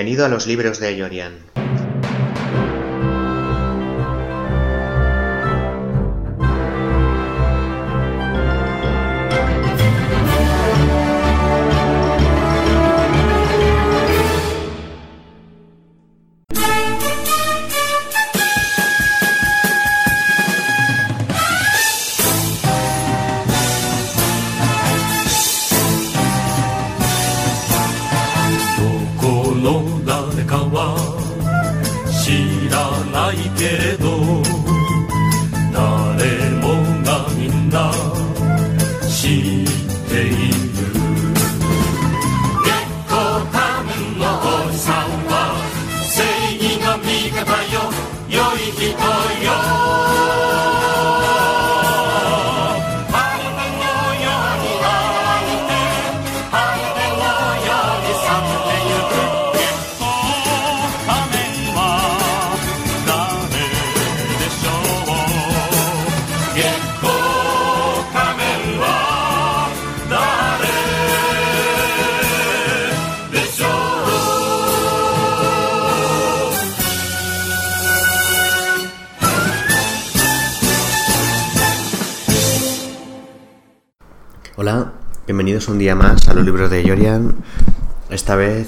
[0.00, 1.59] Bienvenido a los libros de Yorian.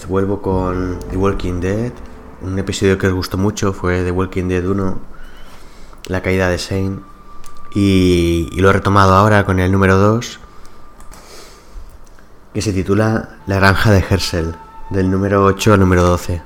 [0.06, 1.92] Vuelvo con The Walking Dead.
[2.42, 4.98] Un episodio que os gustó mucho fue The Walking Dead 1,
[6.08, 7.00] La caída de Shane.
[7.74, 10.40] Y, lo he retomado ahora con el número 2,
[12.52, 14.54] que se titula La granja de Hersel,
[14.90, 16.42] del número 8 al número 12.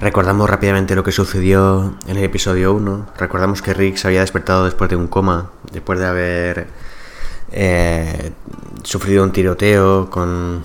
[0.00, 3.06] Recordamos rápidamente lo que sucedió en el episodio 1.
[3.18, 6.66] Recordamos que Rick se había despertado después de un coma, después de haber
[7.52, 8.32] eh,
[8.82, 10.62] sufrido un tiroteo con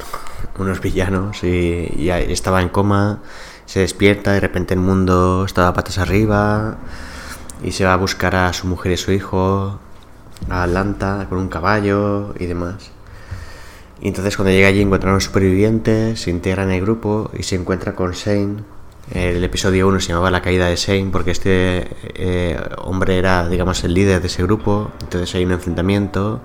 [0.57, 3.19] unos villanos y, estaba en coma,
[3.65, 6.77] se despierta, de repente el mundo estaba patas arriba
[7.63, 9.79] y se va a buscar a su mujer y su hijo,
[10.49, 12.91] a Atlanta, con un caballo y demás.
[14.01, 17.43] Y entonces cuando llega allí encuentra a los supervivientes, se integra en el grupo y
[17.43, 18.57] se encuentra con Shane.
[19.11, 23.83] El episodio 1 se llamaba La caída de Shane porque este eh, hombre era, digamos,
[23.83, 24.91] el líder de ese grupo.
[25.01, 26.41] Entonces hay un enfrentamiento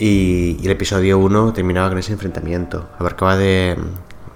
[0.00, 2.88] y, el episodio 1 terminaba con ese enfrentamiento.
[2.98, 3.76] Abarcaba de,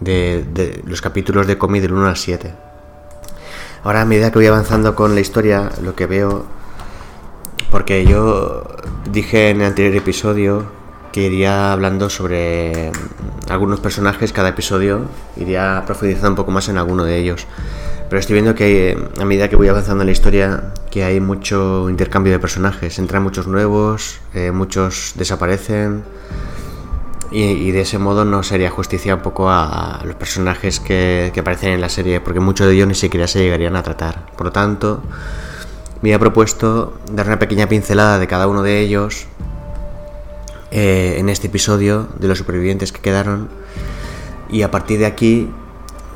[0.00, 2.54] de, los capítulos de cómic del 1 al 7.
[3.82, 6.44] Ahora, a medida que voy avanzando con la historia, lo que veo.
[7.70, 8.64] Porque yo
[9.10, 10.66] dije en el anterior episodio
[11.12, 12.92] que iría hablando sobre
[13.48, 15.03] algunos personajes cada episodio,
[15.36, 17.47] iría profundizando un poco más en alguno de ellos.
[18.14, 21.91] Pero estoy viendo que a medida que voy avanzando en la historia, que hay mucho
[21.91, 23.00] intercambio de personajes.
[23.00, 26.04] Entran muchos nuevos, eh, muchos desaparecen.
[27.32, 31.80] Y, de ese modo no sería justicia un poco a, los personajes que, aparecen en
[31.80, 34.26] la serie, porque muchos de ellos ni siquiera se llegarían a tratar.
[34.36, 35.03] Por lo tanto,
[36.00, 39.26] me había propuesto dar una pequeña pincelada de cada uno de ellos
[40.70, 43.48] eh, en este episodio, de los supervivientes que quedaron.
[44.48, 45.50] Y a partir de aquí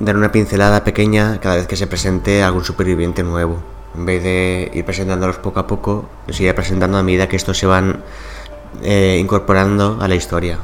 [0.00, 3.62] dar una pincelada pequeña cada vez que se presente algún superviviente nuevo.
[3.96, 7.58] En vez de ir presentándolos poco a poco, los iré presentando a medida que estos
[7.58, 8.02] se van
[8.82, 10.58] eh, incorporando a la historia.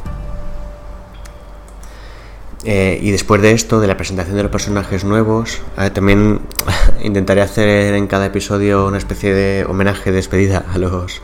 [2.67, 6.41] Eh, y después de esto, de la presentación de los personajes nuevos, eh, también
[7.03, 11.21] intentaré hacer en cada episodio una especie de homenaje, despedida a los,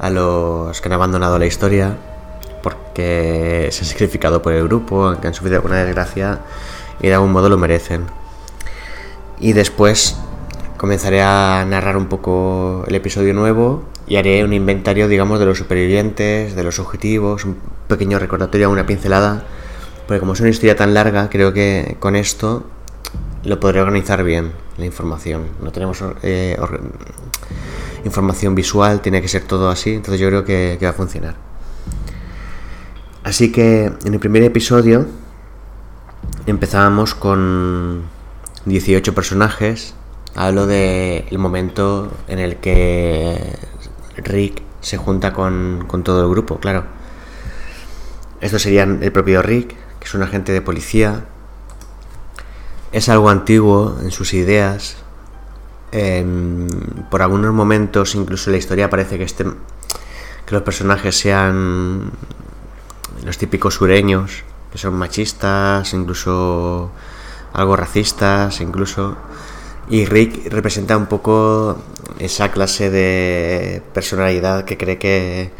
[0.00, 1.96] a los que han abandonado la historia,
[2.62, 6.40] porque se han sacrificado por el grupo, que han sufrido alguna desgracia
[7.02, 8.06] y de algún modo lo merecen.
[9.38, 10.16] Y después
[10.76, 15.58] comenzaré a narrar un poco el episodio nuevo y haré un inventario, digamos, de los
[15.58, 17.56] supervivientes, de los objetivos, un
[17.88, 19.44] pequeño recordatorio, una pincelada,
[20.06, 22.64] porque como es una historia tan larga, creo que con esto
[23.44, 25.46] lo podré organizar bien, la información.
[25.60, 26.56] No tenemos eh,
[28.04, 31.34] información visual, tiene que ser todo así, entonces yo creo que va a funcionar.
[33.24, 35.06] Así que en el primer episodio
[36.44, 38.02] Empezábamos con
[38.64, 39.94] 18 personajes.
[40.34, 43.56] Hablo del momento en el que
[44.16, 46.84] Rick se junta con, todo el grupo, claro.
[48.40, 51.26] Estos serían el propio Rick, que es un agente de policía.
[52.90, 54.96] Es algo antiguo en sus ideas.
[57.08, 62.10] por algunos momentos, incluso en la historia, parece que, este, que los personajes sean
[63.24, 64.42] los típicos sureños
[64.72, 66.90] que son machistas, incluso
[67.52, 69.16] algo racistas, incluso.
[69.88, 71.78] Y Rick representa un poco
[72.18, 75.52] esa clase de personalidad que cree que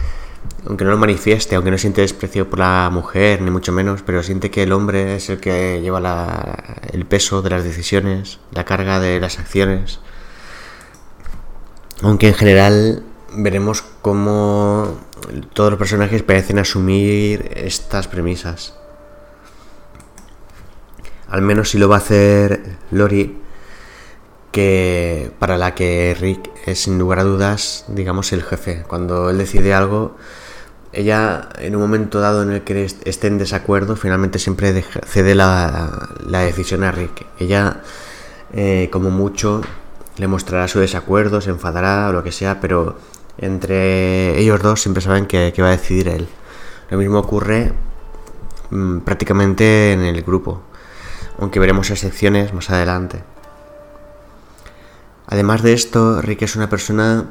[0.66, 4.22] aunque no lo manifieste, aunque no siente desprecio por la mujer, ni mucho menos, pero
[4.22, 6.56] siente que el hombre es el que lleva
[6.92, 10.00] el peso de las decisiones, la carga de las acciones.
[12.00, 13.02] Aunque en general
[13.34, 14.98] veremos cómo
[15.52, 18.74] todos los personajes parecen asumir estas premisas.
[21.32, 23.38] Al menos si lo va a hacer Lori,
[24.50, 28.84] que para la que Rick es sin lugar a dudas, digamos, el jefe.
[28.86, 30.14] Cuando él decide algo,
[30.92, 36.10] ella en un momento dado en el que esté en desacuerdo, finalmente siempre cede la,
[36.28, 37.24] decisión a Rick.
[37.38, 37.80] Ella,
[38.52, 39.62] eh, como mucho,
[40.18, 42.98] le mostrará su desacuerdo, se enfadará o lo que sea, pero
[43.38, 46.28] entre ellos dos siempre saben que, va a decidir él.
[46.90, 47.72] Lo mismo ocurre
[48.68, 50.64] mm, prácticamente en el grupo,
[51.38, 53.22] aunque veremos excepciones más adelante.
[55.26, 57.26] Además de esto, Rick es una persona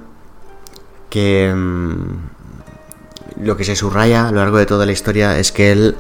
[1.10, 5.72] que mm, lo que se subraya a lo largo de toda la historia es que
[5.72, 5.96] él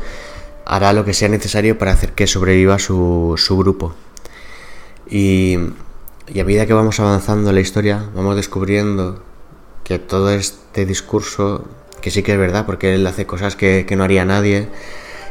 [0.65, 3.93] hará lo que sea necesario para hacer que sobreviva su, su grupo.
[5.09, 5.57] Y,
[6.27, 9.21] y, a medida que vamos avanzando en la historia, vamos descubriendo
[9.83, 11.65] que todo este discurso,
[12.01, 14.69] que sí que es verdad, porque él hace cosas que, no haría nadie,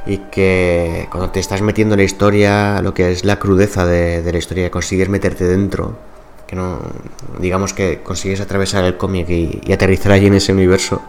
[0.06, 4.23] y que cuando te estás metiendo en la historia, lo que es la crudeza de,
[4.31, 5.99] la historia, consigues meterte dentro
[6.47, 6.81] que no
[7.38, 11.00] digamos que consigues atravesar el cómic y, aterrizar allí en ese universo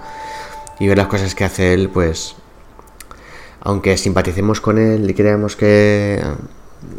[0.80, 2.36] y ver las cosas que hace él, pues
[3.62, 6.22] aunque simpaticemos con él y creamos que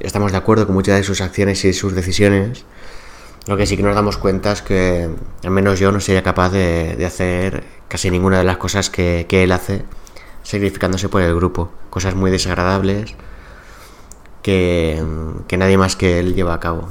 [0.01, 2.65] estamos de acuerdo con muchas de sus acciones y sus decisiones,
[3.47, 5.09] lo que sí que nos damos cuenta es que
[5.45, 9.53] al menos yo no sería capaz de, hacer casi ninguna de las cosas que él
[9.53, 9.85] hace,
[10.43, 13.15] sacrificándose por el grupo, cosas muy desagradables
[14.43, 15.03] que,
[15.49, 16.89] que nadie más que él lleva a cabo.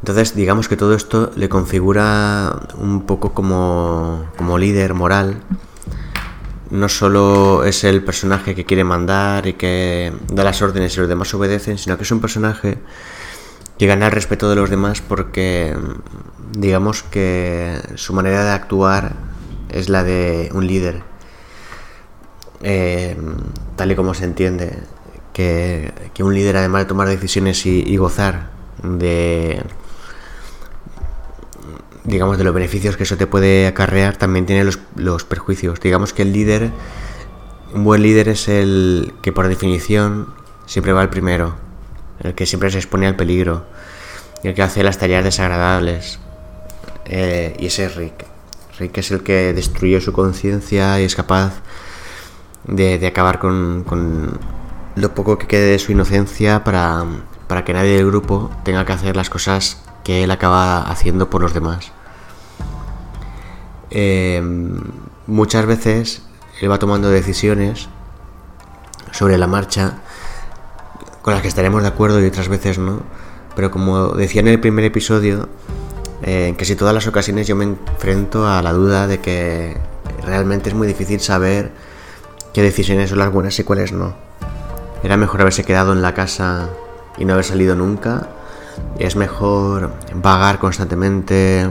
[0.00, 5.42] Entonces, digamos que todo esto le configura un poco como, como líder moral.
[6.70, 11.08] No solo es el personaje que quiere mandar y que da las órdenes y los
[11.08, 12.78] demás obedecen, sino que es un personaje
[13.76, 15.76] que gana el respeto de los demás porque
[16.52, 19.14] digamos que su manera de actuar
[19.72, 21.02] es la de un líder.
[22.62, 23.16] Eh,
[23.76, 24.78] tal y como se entiende,
[25.32, 28.50] que, un líder además de tomar decisiones y gozar
[28.82, 29.62] de
[32.04, 35.80] digamos, de los beneficios que eso te puede acarrear, también tiene los, los perjuicios.
[35.80, 36.70] Digamos que el líder,
[37.74, 40.28] un buen líder es el que por definición
[40.66, 41.56] siempre va al primero,
[42.20, 43.64] el que siempre se expone al peligro,
[44.42, 46.18] el que hace las tareas desagradables.
[47.06, 48.29] Eh, y ese es Rick.
[48.80, 51.60] Rick es el que destruye su conciencia y es capaz
[52.64, 54.38] de, de acabar con, con,
[54.96, 57.04] lo poco que quede de su inocencia para,
[57.46, 61.42] para que nadie del grupo tenga que hacer las cosas que él acaba haciendo por
[61.42, 61.92] los demás.
[63.90, 64.78] Em,
[65.26, 66.22] muchas veces
[66.60, 67.88] él va tomando decisiones
[69.12, 69.98] sobre la marcha
[71.22, 73.00] con las que estaremos de acuerdo y otras veces no.
[73.54, 75.48] Pero como decía en el primer episodio,
[76.22, 79.76] eh, en casi todas las ocasiones yo me enfrento a la duda de que
[80.24, 81.70] realmente es muy difícil saber
[82.52, 84.14] qué decisiones son las buenas y cuáles no.
[85.02, 86.68] Era mejor haberse quedado en la casa
[87.18, 88.28] y no haber salido nunca.
[88.98, 91.70] Es mejor vagar constantemente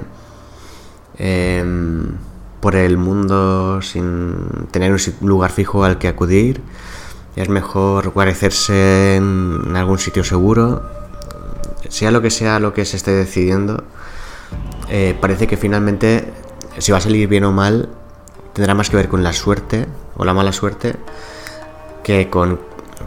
[1.20, 2.16] Em,
[2.62, 6.62] por el mundo sin tener un lugar fijo al que acudir.
[7.36, 10.82] Es mejor guarecerse en algún sitio seguro.
[11.90, 13.84] Sea lo que sea lo que se esté decidiendo,
[14.90, 16.32] eh, parece que finalmente,
[16.78, 17.90] si va a salir bien o mal,
[18.54, 20.96] tendrá más que ver con la suerte o la mala suerte
[22.04, 22.60] que con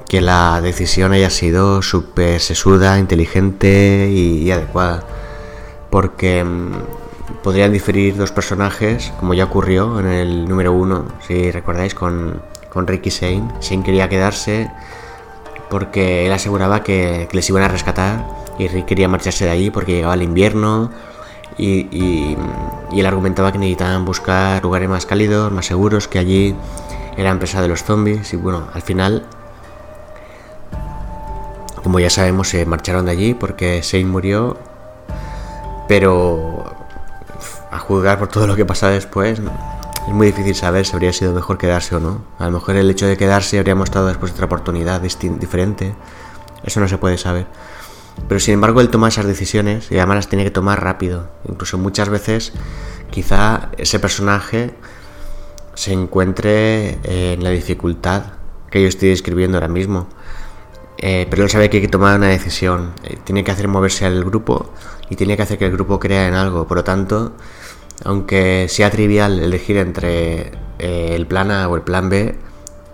[0.08, 5.04] que la decisión haya sido súper sesuda, inteligente y adecuada.
[5.90, 6.72] Porque em,
[7.42, 12.86] podrían diferir dos personajes, como ya ocurrió en el número uno, si recordáis, con, con
[12.86, 13.48] Ricky Shane.
[13.60, 14.70] Shane quería quedarse
[15.72, 18.26] porque él aseguraba que, les iban a rescatar
[18.58, 20.90] y Rick quería marcharse de allí porque llegaba el invierno
[21.58, 22.36] y,
[22.92, 26.54] él argumentaba que necesitaban buscar lugares más cálidos, más seguros, que allí
[27.16, 29.26] era presa de los zombies y bueno, al final,
[31.82, 34.58] como ya sabemos, se marcharon de allí porque Shane murió,
[35.88, 36.64] pero
[37.70, 41.32] a juzgar por todo lo que pasa después, es muy difícil saber si habría sido
[41.32, 42.22] mejor quedarse o no.
[42.38, 45.94] A lo mejor el hecho de quedarse habría mostrado después otra oportunidad diferente.
[46.64, 47.46] Eso no se puede saber.
[48.28, 51.30] Pero sin embargo él toma esas decisiones y además las tiene que tomar rápido.
[51.48, 52.52] Incluso muchas veces
[53.10, 54.74] quizá ese personaje
[55.74, 58.24] se encuentre en la dificultad
[58.70, 60.08] que yo estoy describiendo ahora mismo.
[60.98, 62.92] Eh, pero él sabe que hay que tomar una decisión.
[63.04, 64.72] Eh, tiene que hacer moverse al grupo
[65.10, 66.66] y tiene que hacer que el grupo crea en algo.
[66.66, 67.32] Por lo tanto,
[68.04, 72.36] aunque sea trivial elegir entre eh, el plan A o el plan B,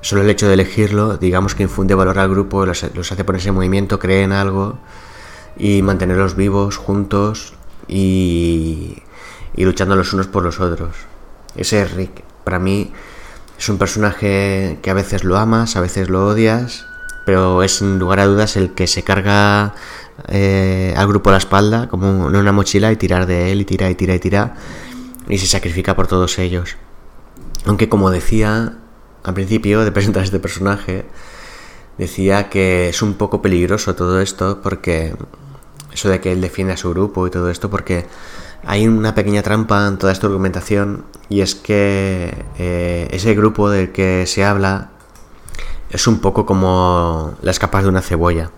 [0.01, 3.55] solo el hecho de elegirlo, digamos que infunde valor al grupo, los, hace ponerse en
[3.55, 4.79] movimiento, creen algo
[5.59, 7.55] y mantenerlos vivos, juntos
[7.89, 9.03] y,
[9.55, 10.97] y luchando los unos por los otros.
[11.57, 12.23] Ese es Rick.
[12.45, 12.93] Para mí
[13.59, 16.87] es un personaje que a veces lo amas, a veces lo odias,
[17.27, 19.75] pero es sin lugar a dudas el que se carga
[20.29, 23.65] eh, al grupo a la espalda como en una mochila y tirar de él y
[23.65, 24.55] tira y tira y tira
[25.29, 26.77] y se sacrifica por todos ellos.
[27.67, 28.79] Aunque como decía
[29.25, 31.05] al principio de presentar este personaje,
[31.99, 35.15] decía que es un poco peligroso todo esto porque
[35.93, 38.07] eso de que él defiende a su grupo y todo esto porque
[38.65, 43.93] hay una pequeña trampa en toda esta argumentación y es que eh, ese grupo del
[43.93, 44.91] que se habla
[45.91, 48.51] es un poco como las capas de una cebolla.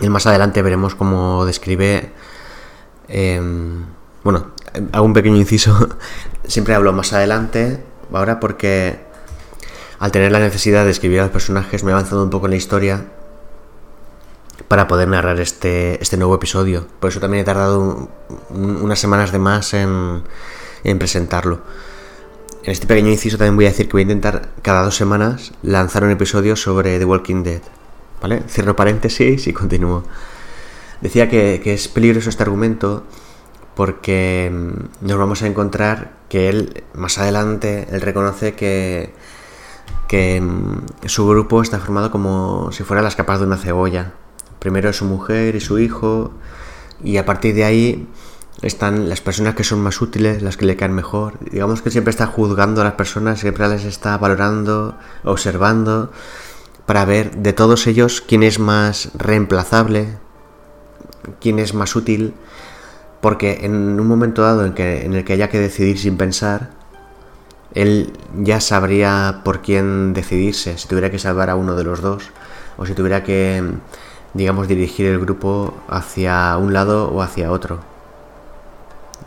[0.00, 2.12] Y más adelante veremos cómo describe...
[3.08, 3.84] Em,
[4.24, 4.52] bueno,
[4.92, 5.88] hago un pequeño inciso.
[6.44, 9.00] Siempre hablo más adelante, ahora porque
[9.98, 12.50] al tener la necesidad de escribir a los personajes me he avanzado un poco en
[12.50, 13.04] la historia
[14.68, 16.86] para poder narrar este, este nuevo episodio.
[17.00, 18.08] Por eso también he tardado
[18.50, 20.22] unas semanas de más en,
[20.84, 21.60] en presentarlo.
[22.64, 25.52] En este pequeño inciso también voy a decir que voy a intentar cada dos semanas
[25.62, 27.62] lanzar un episodio sobre The Walking Dead.
[28.20, 28.42] ¿Vale?
[28.48, 30.04] Cierro paréntesis y continúo.
[31.00, 33.04] Decía que, que es peligroso este argumento
[33.74, 39.12] porque mm, nos vamos a encontrar que él, más adelante, él reconoce que,
[40.08, 44.12] que mm, su grupo está formado como si fuera las capas de una cebolla.
[44.62, 46.30] Primero su mujer y su hijo,
[47.02, 48.06] y a partir de ahí
[48.62, 51.34] están las personas que son más útiles, las que le caen mejor.
[51.50, 56.12] Digamos que siempre está juzgando a las personas, siempre las está valorando, observando,
[56.86, 60.18] para ver de todos ellos quién es más reemplazable,
[61.40, 62.34] quién es más útil
[63.20, 66.70] porque en un momento dado en, que, en el que haya que decidir sin pensar,
[67.72, 72.30] él ya sabría por quién decidirse, si tuviera que salvar a uno de los dos,
[72.76, 73.62] o si tuviera que,
[74.34, 77.80] digamos, dirigir el grupo hacia un lado o hacia otro.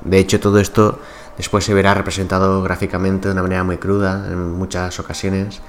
[0.03, 0.99] De hecho, todo esto
[1.37, 5.61] después se verá representado gráficamente de una manera muy cruda en muchas ocasiones,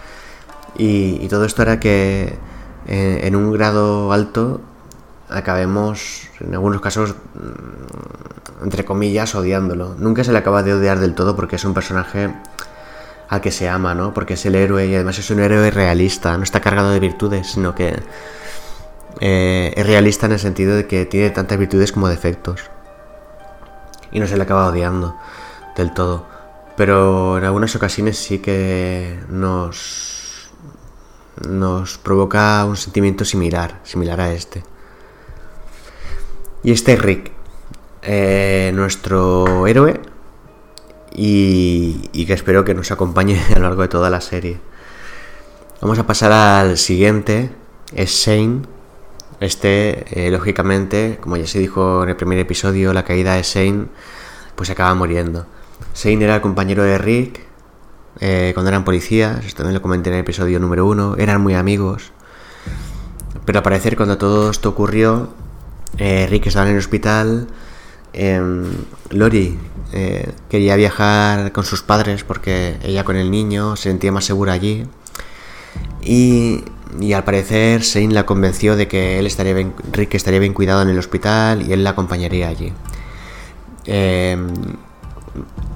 [0.78, 2.38] y, todo esto hará que
[2.86, 4.60] eh, en un grado alto
[5.28, 9.94] acabemos, en algunos casos, mm, entre comillas, odiándolo.
[9.98, 12.34] Nunca se le acaba de odiar del todo porque es un personaje
[13.28, 14.14] al que se ama, ¿no?
[14.14, 17.48] Porque es el héroe y además es un héroe realista, no está cargado de virtudes,
[17.52, 17.96] sino que
[19.20, 22.70] eh, es realista en el sentido de que tiene tantas virtudes como defectos.
[24.12, 25.16] Y no se le acaba odiando
[25.76, 26.26] del todo.
[26.76, 30.50] Pero en algunas ocasiones sí que nos,
[31.48, 34.62] nos provoca un sentimiento similar, similar a este.
[36.62, 37.32] Y este es Rick,
[38.02, 40.00] eh, nuestro héroe,
[41.16, 44.58] y, que espero que nos acompañe a lo largo de toda la serie.
[45.80, 47.50] Vamos a pasar al siguiente,
[47.94, 48.75] es Shane.
[49.40, 53.86] Este, eh, lógicamente, como ya se dijo en el primer episodio, la caída de Shane,
[54.54, 55.46] pues acaba muriendo.
[55.94, 57.40] Shane era el compañero de Rick
[58.20, 61.54] eh, cuando eran policías, esto también lo comenté en el episodio número uno, eran muy
[61.54, 62.12] amigos.
[63.44, 65.28] Pero al parecer cuando todo esto ocurrió,
[65.98, 67.48] eh, Rick estaba en el hospital.
[68.12, 68.64] Em,
[69.10, 69.58] Lori
[70.48, 74.86] quería viajar con sus padres porque ella con el niño se sentía más segura allí.
[76.02, 76.64] Y,
[77.14, 79.54] al parecer Shane la convenció de que él estaría
[79.92, 82.72] Rick estaría bien cuidado en el hospital y él la acompañaría allí.
[83.86, 84.36] Eh,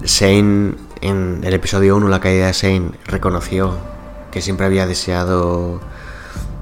[0.03, 3.79] Shane en el episodio 1, la caída de Shane, reconoció
[4.31, 5.81] que siempre había deseado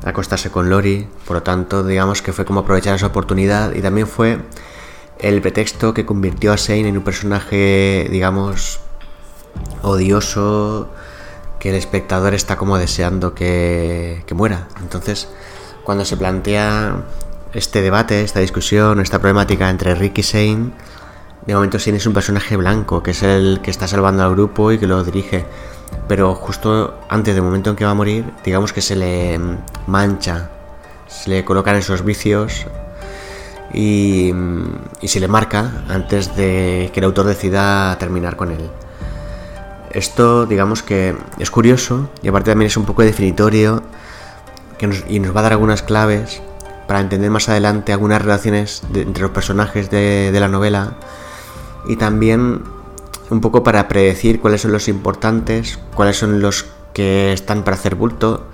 [0.05, 4.07] acostarse con Lori, por lo tanto, digamos que fue como aprovechar esa oportunidad y también
[4.07, 4.38] fue
[5.19, 8.81] el pretexto que convirtió a Shane en un personaje, digamos,
[9.83, 10.88] odioso,
[11.59, 14.69] que el espectador está como deseando que, muera.
[14.81, 15.29] Entonces,
[15.85, 17.05] cuando se plantea
[17.53, 20.71] este debate, esta discusión, esta problemática entre Rick y Shane,
[21.47, 24.71] de momento Shane es un personaje blanco, que es el que está salvando al grupo
[24.73, 25.47] y que lo dirige
[26.07, 29.38] pero justo antes del momento en que va a morir, digamos que se le
[29.87, 30.50] mancha,
[31.07, 32.67] se le colocan esos vicios
[33.73, 34.33] y,
[35.03, 38.71] se le marca antes de que el autor decida terminar con él.
[39.90, 43.83] Esto, digamos que es curioso y aparte también es un poco definitorio
[45.09, 46.40] y nos va a dar algunas claves
[46.87, 50.95] para entender más adelante algunas relaciones entre los personajes de la novela
[51.88, 52.62] y también
[53.30, 57.95] un poco para predecir cuáles son los importantes, cuáles son los que están para hacer
[57.95, 58.47] bulto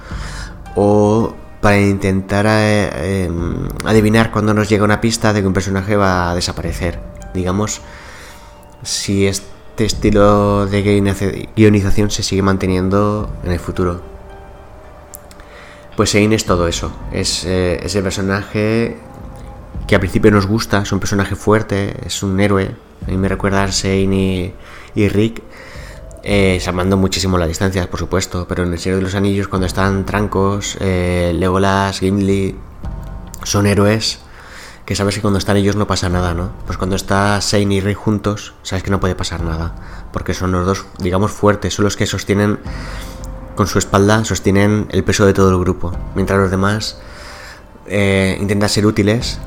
[0.75, 5.97] o para intentar eh, em, adivinar cuando nos llega una pista de que un personaje
[5.97, 7.01] va a desaparecer.
[7.33, 7.81] Digamos,
[8.83, 9.27] si
[9.75, 14.01] este estilo de guionización se sigue manteniendo en el futuro.
[15.97, 18.97] Pues Sein es todo eso, es eh, ese personaje
[19.89, 22.71] que al principio nos gusta, es un personaje fuerte, es un héroe.
[23.05, 24.55] A mí me recuerda a Sein y,
[24.95, 25.43] Rick,
[26.23, 29.67] eh, salvando muchísimo la distancia, por supuesto, pero en el Señor de los Anillos, cuando
[29.67, 32.55] están trancos, eh, Legolas, Gimli,
[33.43, 34.24] son héroes
[34.85, 36.53] que sabes que cuando están ellos no pasa nada, ¿no?
[36.67, 39.75] Pues cuando está Sein y Rick juntos, sabes que no puede pasar nada,
[40.13, 42.59] porque son los dos, digamos, fuertes, son los que sostienen,
[43.55, 46.99] con su espalda, sostienen el peso de todo el grupo, mientras los demás
[47.87, 49.39] eh, intentan ser útiles,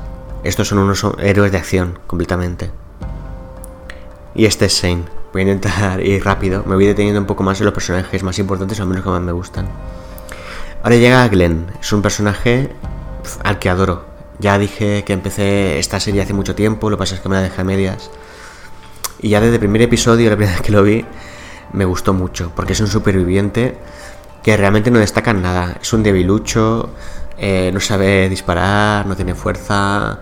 [0.42, 2.70] estos son unos héroes de acción, completamente.
[4.34, 5.04] Y este es Sein.
[5.32, 8.38] Voy a intentar ir rápido, me voy deteniendo un poco más en los personajes más
[8.38, 9.68] importantes, o al menos que más me gustan.
[10.82, 12.70] Ahora llega Glenn, es un personaje
[13.44, 14.07] al que adoro.
[14.38, 17.34] Ya dije que empecé esta serie hace mucho tiempo, lo que pasa es que me
[17.34, 18.10] la dejé a medias.
[19.20, 21.04] Y ya desde el primer episodio, la primera vez que lo vi,
[21.72, 23.76] me gustó mucho, porque es un superviviente
[24.42, 25.76] que realmente no destaca en nada.
[25.82, 26.90] Es un debilucho,
[27.36, 30.20] eh, no sabe disparar, no tiene fuerza,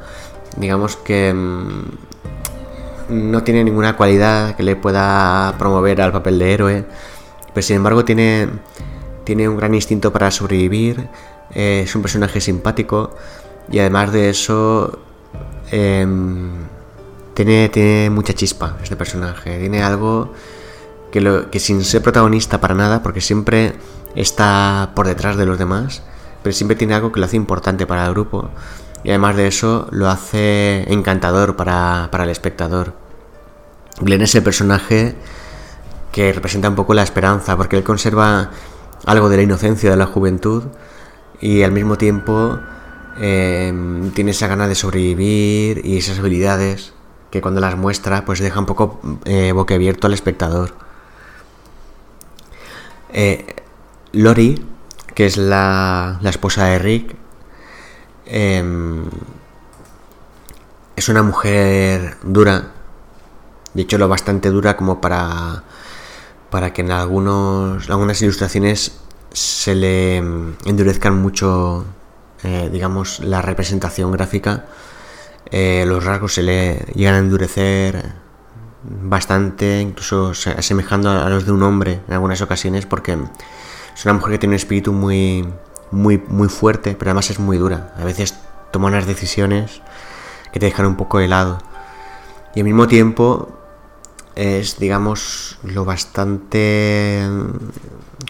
[0.57, 1.83] digamos que mm,
[3.09, 6.85] no tiene ninguna cualidad que le pueda promover al papel de héroe,
[7.53, 8.49] pero sin embargo tiene,
[9.25, 11.09] tiene un gran instinto para sobrevivir,
[11.55, 13.15] eh, es un personaje simpático
[13.71, 14.99] y además de eso
[15.71, 16.51] em,
[17.35, 20.33] tiene, tiene mucha chispa este personaje, tiene algo
[21.11, 23.75] que, lo, que sin ser protagonista para nada, porque siempre
[24.15, 26.03] está por detrás de los demás,
[26.43, 28.51] pero siempre tiene algo que lo hace importante para el grupo
[29.05, 32.95] y además de eso lo hace encantador para, para el espectador.
[34.01, 35.17] Glenn es el personaje
[36.13, 38.51] que representa un poco la esperanza, porque él conserva
[39.05, 40.65] algo de la inocencia de la juventud
[41.41, 42.59] y al mismo tiempo
[43.21, 46.93] em, tiene esa gana de sobrevivir y esas habilidades
[47.31, 50.75] que cuando las muestra pues deja un poco eh, boquiabierto al espectador.
[53.13, 53.47] Eh,
[54.13, 54.65] Lori,
[55.15, 57.17] que es la, la esposa de Rick,
[58.27, 59.05] em,
[60.97, 62.73] es una mujer dura,
[63.75, 65.63] de hecho lo bastante dura como para,
[66.51, 68.99] para que en algunos, algunas ilustraciones
[69.33, 71.85] se le endurezcan mucho,
[72.47, 74.67] eh, digamos, la representación gráfica.
[75.51, 78.13] Eh, los rasgos se le llegan a endurecer
[78.85, 83.19] bastante, incluso asemejando a los de un hombre en algunas ocasiones, porque
[83.95, 85.45] es una mujer que tiene un espíritu muy,
[85.91, 87.93] muy, muy fuerte, pero además es muy dura.
[87.99, 88.37] A veces
[88.71, 89.83] toma unas decisiones
[90.53, 91.59] que te dejan un poco helado.
[92.55, 93.49] Y al mismo tiempo
[94.37, 97.29] es, digamos, lo bastante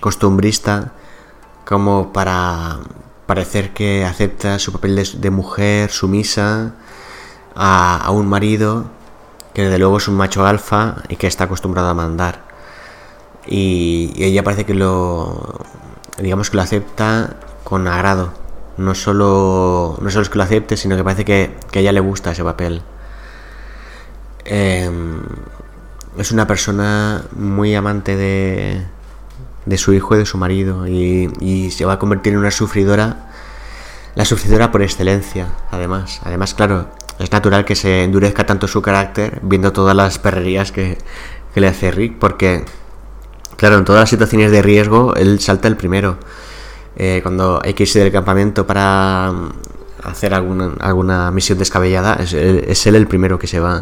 [0.01, 0.93] costumbrista
[1.67, 2.79] como para
[3.27, 6.75] parecer que acepta su papel de, mujer sumisa
[7.55, 8.87] a, un marido
[9.53, 12.43] que desde luego es un macho alfa y que está acostumbrado a mandar.
[13.47, 15.61] Y, ella parece que lo,
[16.19, 18.33] digamos que lo acepta con agrado.
[18.77, 21.93] No solo, no solo es que lo acepte, sino que parece que, que a ella
[21.93, 22.83] le gusta ese papel.
[24.45, 25.23] Em,
[26.19, 28.87] es una persona muy amante de,
[29.67, 33.29] de su hijo y de su marido y, se va a convertir en una sufridora,
[34.15, 36.21] la sufridora por excelencia, además.
[36.25, 40.99] Además, claro, es natural que se endurezca tanto su carácter viendo todas las perrerías que,
[41.55, 42.67] le hace Rick, porque,
[43.57, 46.19] claro, en todas las situaciones de riesgo, él salta el primero.
[46.97, 49.53] Eh, cuando hay que irse del campamento para mm,
[50.05, 52.35] hacer alguna, alguna misión descabellada, es,
[52.87, 53.81] él el primero que se va.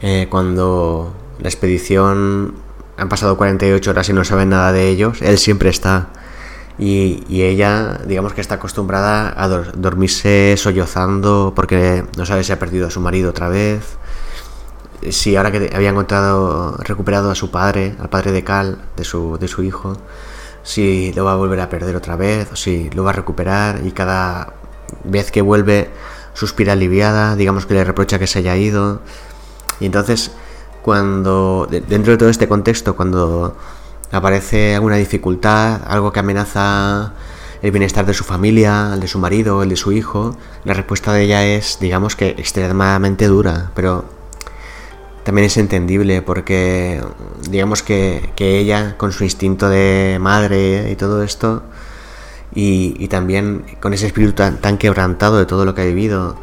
[0.00, 2.54] Eh, cuando la expedición
[3.00, 6.08] han pasado 48 horas y no saben nada de ellos, él siempre está.
[6.78, 12.86] Y, ella, digamos que está acostumbrada a dormirse sollozando porque no sabe si ha perdido
[12.86, 13.96] a su marido otra vez.
[15.10, 19.38] Si ahora que había encontrado, recuperado a su padre, al padre de Cal, de su,
[19.38, 19.96] de su hijo,
[20.62, 23.92] si lo va a volver a perder otra vez si lo va a recuperar y
[23.92, 24.52] cada
[25.04, 25.90] vez que vuelve
[26.34, 29.00] suspira aliviada, digamos que le reprocha que se haya ido.
[29.80, 30.32] Y entonces
[30.82, 33.56] cuando, dentro de todo este contexto, cuando
[34.10, 37.12] aparece alguna dificultad, algo que amenaza
[37.62, 41.12] el bienestar de su familia, el de su marido, el de su hijo, la respuesta
[41.12, 44.04] de ella es, digamos que extremadamente dura, pero
[45.24, 47.02] también es entendible porque,
[47.50, 51.62] digamos que, ella, con su instinto de madre y todo esto,
[52.54, 56.36] y, también con ese espíritu tan quebrantado de todo lo que ha vivido,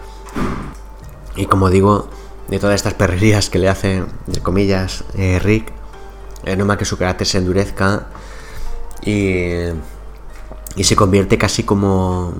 [1.35, 2.09] y como digo,
[2.47, 5.71] de todas estas perrerías que le hace, de comillas, eh, Rick,
[6.45, 8.07] eh, no más que su carácter se endurezca
[9.03, 9.41] y,
[10.75, 12.33] y se convierte casi como,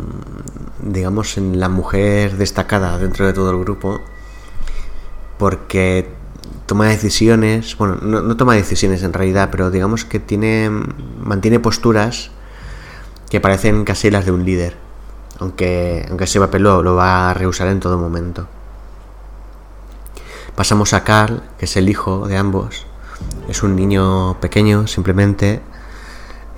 [0.80, 4.00] digamos, en la mujer destacada dentro de todo el grupo,
[5.38, 6.10] porque
[6.66, 10.70] toma decisiones, bueno, no, toma decisiones en realidad, pero digamos que tiene,
[11.20, 12.32] mantiene posturas
[13.30, 14.76] que parecen casi las de un líder,
[15.40, 18.48] aunque, aunque ese papel lo, lo va a rehusar en todo momento.
[20.58, 22.88] Pasamos a Carl, que es el hijo de ambos,
[23.48, 25.62] es un niño pequeño simplemente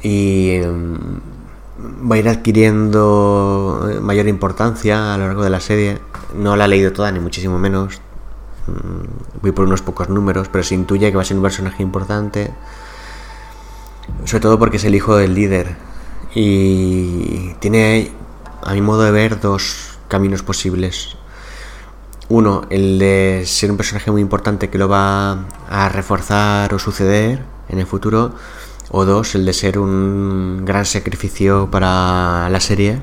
[0.01, 5.99] y mm, va a ir adquiriendo mayor importancia a lo largo de la serie.
[6.33, 7.99] No la he leído toda, ni muchísimo menos.
[8.67, 11.83] Mm, voy por unos pocos números, pero se intuye que va a ser un personaje
[11.83, 12.53] importante.
[14.23, 15.75] Sobre todo porque es el hijo del líder.
[16.33, 18.13] Y tiene,
[18.63, 21.18] a mi modo de ver, dos caminos posibles.
[22.29, 27.43] Uno, el de ser un personaje muy importante que lo va a reforzar o suceder
[27.69, 28.35] en el futuro.
[28.91, 33.01] O dos, el de ser un gran sacrificio para la serie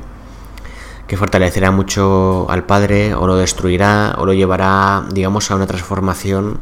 [1.07, 6.61] que fortalecerá mucho al padre o lo destruirá o lo llevará, digamos, a una transformación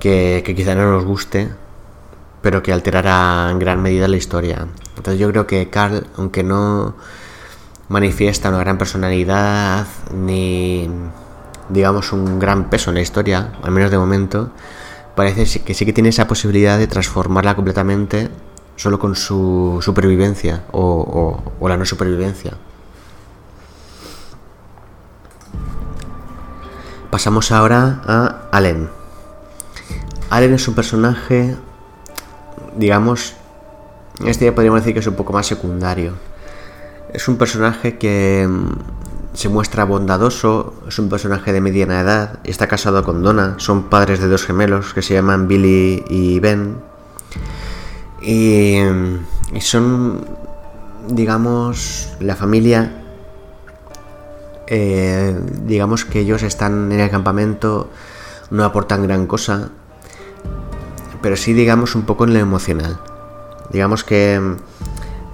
[0.00, 1.50] que, quizá no nos guste,
[2.42, 4.66] pero que alterará en gran medida la historia.
[4.96, 6.96] Entonces yo creo que Carl, aunque no
[7.88, 10.88] manifiesta una gran personalidad ni
[11.68, 14.50] digamos un gran peso en la historia, al menos de momento,
[15.14, 18.30] parece que sí que tiene esa posibilidad de transformarla completamente
[18.76, 22.52] solo con su supervivencia o la no supervivencia.
[27.10, 28.90] Pasamos ahora a Allen.
[30.30, 31.56] Allen es un personaje,
[32.76, 33.34] digamos,
[34.26, 36.12] este ya podríamos decir que es un poco más secundario.
[37.12, 38.46] Es un personaje que
[39.38, 44.18] se muestra bondadoso, es un personaje de mediana edad, está casado con Donna, son padres
[44.18, 46.74] de dos gemelos que se llaman Billy y Ben.
[48.20, 48.80] Y,
[49.52, 50.26] y son,
[51.06, 53.04] digamos, la familia
[54.66, 57.90] eh, digamos que ellos están en el campamento,
[58.50, 59.70] no aportan gran cosa,
[61.22, 62.98] pero sí digamos un poco en lo emocional.
[63.70, 64.56] Digamos que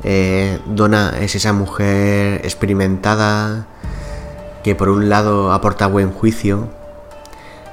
[0.02, 3.66] eh, Donna es esa mujer experimentada
[4.64, 6.68] que por un lado aporta buen juicio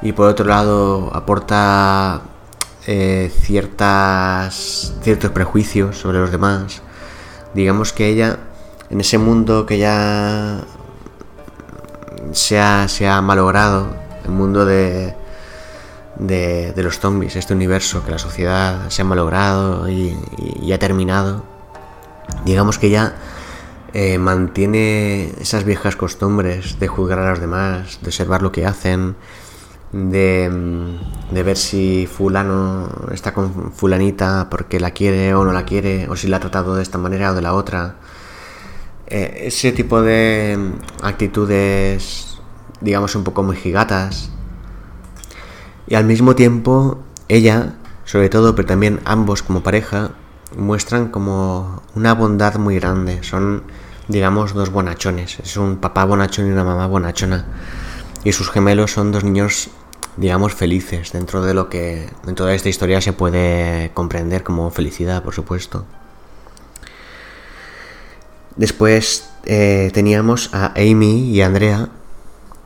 [0.01, 2.21] y por otro lado aporta
[2.85, 6.81] eh, ciertas, ciertos prejuicios sobre los demás.
[7.53, 8.39] Digamos que ella,
[8.89, 10.61] en ese mundo que ya
[12.33, 15.15] se ha, malogrado el mundo de,
[16.17, 20.17] de, los zombies, este universo, que la sociedad se ha malogrado y,
[20.73, 21.43] ha terminado.
[22.45, 23.15] Digamos que ya
[23.93, 29.15] eh, mantiene esas viejas costumbres de juzgar a los demás, de observar lo que hacen,
[29.91, 30.49] de,
[31.31, 36.15] de, ver si fulano está con fulanita porque la quiere o no la quiere, o
[36.15, 37.95] si la ha tratado de esta manera o de la otra.
[39.07, 40.57] Eh, ese tipo de
[41.03, 42.39] actitudes,
[42.79, 44.31] digamos, un poco muy gigatas.
[45.87, 47.73] Y al mismo tiempo, ella,
[48.05, 50.11] sobre todo, pero también ambos como pareja,
[50.55, 53.23] muestran como una bondad muy grande.
[53.23, 53.63] Son,
[54.07, 55.39] digamos, dos bonachones.
[55.39, 57.45] Es un papá bonachón y una mamá bonachona.
[58.23, 59.69] Y sus gemelos son dos niños,
[60.17, 61.11] digamos, felices.
[61.11, 65.85] Dentro de lo que, dentro de esta historia se puede comprender como felicidad, por supuesto.
[68.55, 71.89] Después eh, teníamos a Amy y Andrea,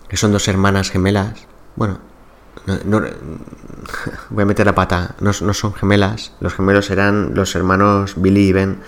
[0.09, 1.45] que son dos hermanas gemelas.
[1.75, 1.99] Bueno,
[2.85, 3.01] no,
[4.29, 8.53] voy a meter la pata, no, son gemelas, los gemelos eran los hermanos Billy y
[8.53, 8.79] Ben.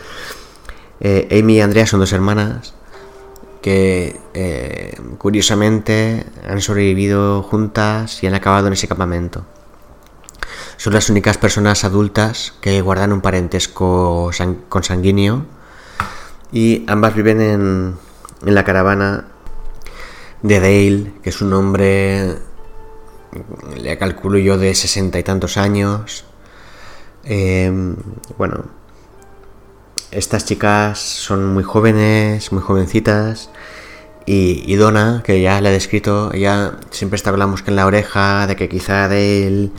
[0.99, 2.73] Eh, Amy y Andrea son dos hermanas
[3.61, 9.45] que eh, curiosamente han sobrevivido juntas y han acabado en ese campamento.
[10.77, 14.31] Son las únicas personas adultas que guardan un parentesco
[14.69, 15.45] consanguíneo
[16.51, 17.95] y ambas viven en,
[18.45, 19.25] en la caravana
[20.41, 22.37] de Dale, que es un hombre,
[23.75, 26.25] le calculo yo, de sesenta y tantos años.
[27.23, 27.95] Em,
[28.37, 28.65] bueno,
[30.11, 33.49] estas chicas son muy jóvenes, muy jovencitas.
[34.25, 37.77] Y, y, Donna, que ya le he descrito, ella siempre está con la mosca en
[37.77, 39.71] la oreja de que quizá Dale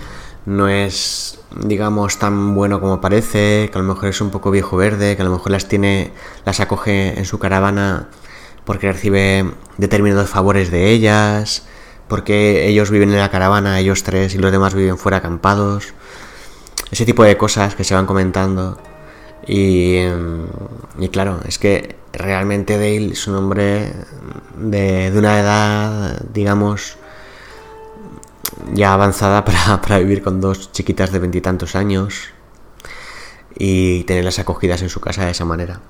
[0.47, 4.77] no es digamos, tan bueno como parece, que a lo mejor es un poco viejo
[4.77, 6.13] verde, que a lo mejor las tiene,
[6.45, 8.09] las acoge en su caravana
[8.65, 11.67] porque recibe determinados favores de ellas,
[12.09, 15.94] porque ellos viven en la caravana, ellos tres, y los demás viven fuera acampados.
[16.90, 18.79] Ese tipo de cosas que se van comentando.
[19.47, 19.99] Y,
[20.99, 23.92] y claro, es que realmente Dale es un hombre
[24.57, 26.99] de, de una edad, digamos,
[28.73, 29.44] ya avanzada
[29.83, 32.31] para, vivir con dos chiquitas de veintitantos años
[33.57, 35.81] y tenerlas acogidas en su casa de esa manera.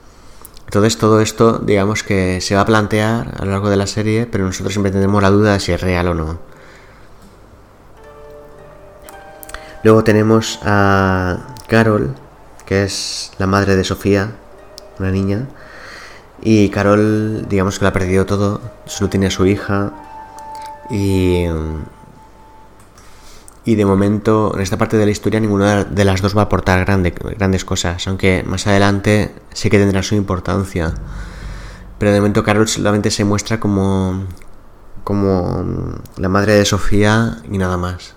[0.68, 4.26] Entonces todo esto, digamos que se va a plantear a lo largo de la serie,
[4.26, 6.38] pero nosotros siempre tenemos la duda de si es real o no.
[9.82, 12.14] Luego tenemos a Carol,
[12.66, 14.32] que es la madre de Sofía,
[14.98, 15.48] una niña.
[16.42, 19.94] Y Carol, digamos que la ha perdido todo, solo tiene a su hija.
[20.90, 21.46] Y.
[23.68, 26.44] Y de momento, en esta parte de la historia, ninguna de las dos va a
[26.44, 30.94] aportar grandes cosas, aunque más adelante sí que tendrá su importancia.
[31.98, 34.24] Pero de momento, Carol solamente se muestra como.
[35.04, 38.14] como la madre de Sofía y nada más.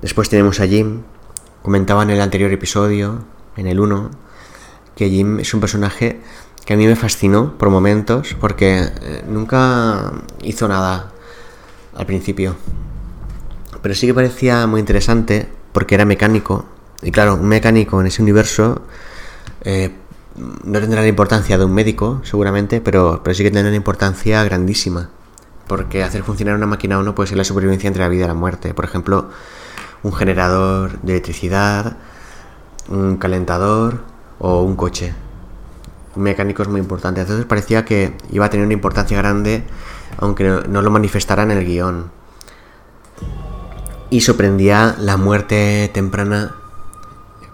[0.00, 1.02] Después tenemos a Jim.
[1.62, 3.24] Comentaba en el anterior episodio,
[3.56, 4.12] en el 1,
[4.94, 6.20] que Jim es un personaje
[6.64, 10.12] que a mí me fascinó por momentos porque eh, nunca
[10.44, 11.10] hizo nada
[11.96, 12.54] al principio.
[13.86, 16.64] Pero sí que parecía muy interesante porque era mecánico.
[17.02, 18.82] Y claro, un mecánico en ese universo
[19.62, 19.94] eh,
[20.64, 24.42] no tendrá la importancia de un médico, seguramente, pero, pero sí que tendrá una importancia
[24.42, 25.10] grandísima.
[25.68, 28.26] Porque hacer funcionar una máquina o no puede ser la supervivencia entre la vida y
[28.26, 28.74] la muerte.
[28.74, 29.30] Por ejemplo,
[30.02, 31.96] un generador de electricidad,
[32.88, 34.00] un calentador
[34.40, 35.14] o un coche.
[36.16, 37.20] Un mecánico es muy importante.
[37.20, 39.62] Entonces parecía que iba a tener una importancia grande,
[40.18, 42.16] aunque no, lo manifestara en el guion.
[44.10, 46.54] Y sorprendía la muerte temprana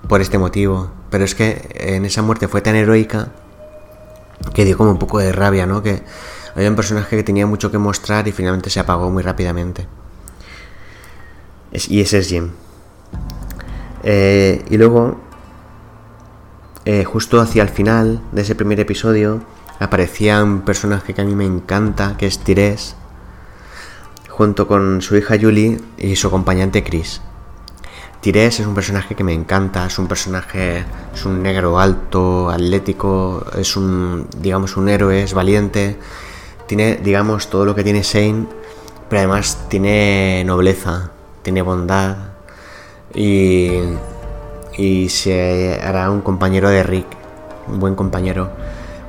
[0.09, 0.91] por este motivo.
[1.11, 3.29] Pero es que en esa muerte fue tan heroica
[4.55, 5.83] que dio como un poco de rabia, ¿no?
[5.83, 6.03] Que
[6.55, 9.87] había un personaje que tenía mucho que mostrar y finalmente se apagó muy rápidamente.
[11.73, 12.51] y ese es Jim.
[14.03, 15.21] Eh, y luego
[16.85, 19.43] eh, justo hacia el final de ese primer episodio
[19.79, 22.97] aparecía un personaje que a mí me encanta, que es Tires,
[24.33, 27.21] junto con su hija Julie y su acompañante Chris.
[28.21, 33.45] Tires es un personaje que me encanta, es un personaje, es un negro alto, atlético,
[33.57, 35.99] es un, digamos, un héroe, es valiente,
[36.67, 38.47] tiene, digamos, todo lo que tiene Shane,
[39.09, 41.11] pero además tiene nobleza,
[41.43, 42.17] tiene bondad
[43.15, 43.81] y
[44.77, 47.07] y se hará un compañero de Rick,
[47.69, 48.51] un buen compañero.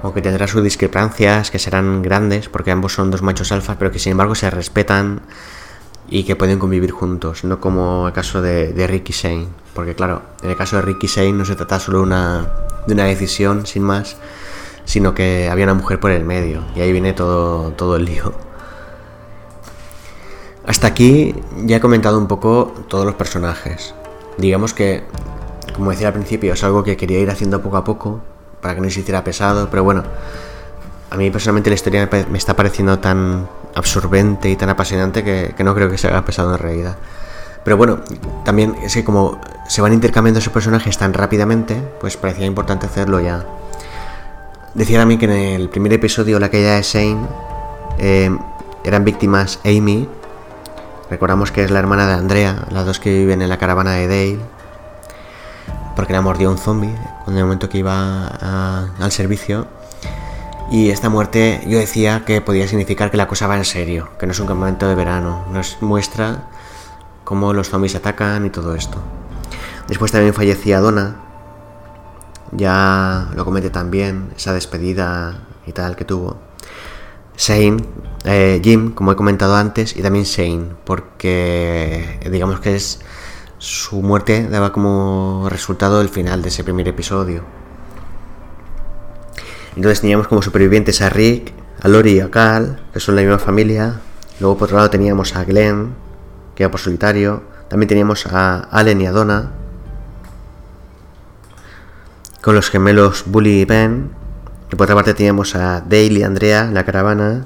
[0.03, 3.99] Aunque tendrá sus discrepancias que serán grandes porque ambos son dos machos alfas, pero que
[3.99, 5.21] sin embargo se respetan
[6.09, 9.47] y que pueden convivir juntos, no como el caso de, de Rick y Shane.
[9.73, 12.45] Porque claro, en el caso de Rick y Shane no se trata solo una,
[12.85, 14.17] de una decisión sin más,
[14.83, 18.33] sino que había una mujer por el medio y ahí viene todo, todo el lío.
[20.65, 23.95] Hasta aquí ya he comentado un poco todos los personajes.
[24.37, 25.05] Digamos que
[25.73, 28.21] como decía al principio, es algo que quería ir haciendo poco a poco
[28.63, 30.03] para que no se hiciera pesado, pero bueno,
[31.11, 35.75] a mí personalmente la historia me está pareciendo tan absorbente y tan apasionante que, no
[35.75, 36.95] creo que se haga pesado en realidad.
[37.63, 37.99] Pero bueno,
[38.43, 43.19] también es que como se van intercambiando esos personajes tan rápidamente, pues parecía importante hacerlo
[43.19, 43.45] ya.
[44.73, 47.27] Decía mí que en el primer episodio, la caída de Shane,
[47.99, 48.35] eh,
[48.83, 50.09] eran víctimas Amy,
[51.09, 54.07] recordamos que es la hermana de Andrea, las dos que viven en la caravana de
[54.07, 54.39] Dale,
[55.95, 56.95] porque la mordió un zombie
[57.27, 58.27] en el momento que iba
[58.99, 59.67] al servicio.
[60.71, 64.25] Y esta muerte yo decía que podía significar que la cosa va en serio, que
[64.25, 66.47] no es un campamento de verano, nos muestra
[67.23, 68.97] cómo los zombies atacan y todo esto.
[69.87, 71.17] Después también fallecía Donna,
[72.51, 76.37] ya lo comenté también, esa despedida y tal que tuvo.
[77.37, 77.83] Shane,
[78.25, 83.01] eh, Jim, como he comentado antes, y también Shane, porque digamos que es
[83.63, 87.43] su muerte daba como resultado el final de ese primer episodio.
[89.77, 93.39] Entonces teníamos como supervivientes a Rick, a Lori y a Cal, que son la misma
[93.39, 94.01] familia.
[94.41, 95.93] Luego por otro lado teníamos a Glenn,
[96.55, 97.41] que iba por solitario.
[97.69, 99.51] También teníamos a Allen y a Donna.
[102.41, 104.11] Con los gemelos Bully y Ben.
[104.73, 107.45] Y por otra parte teníamos a Dale y Andrea la caravana.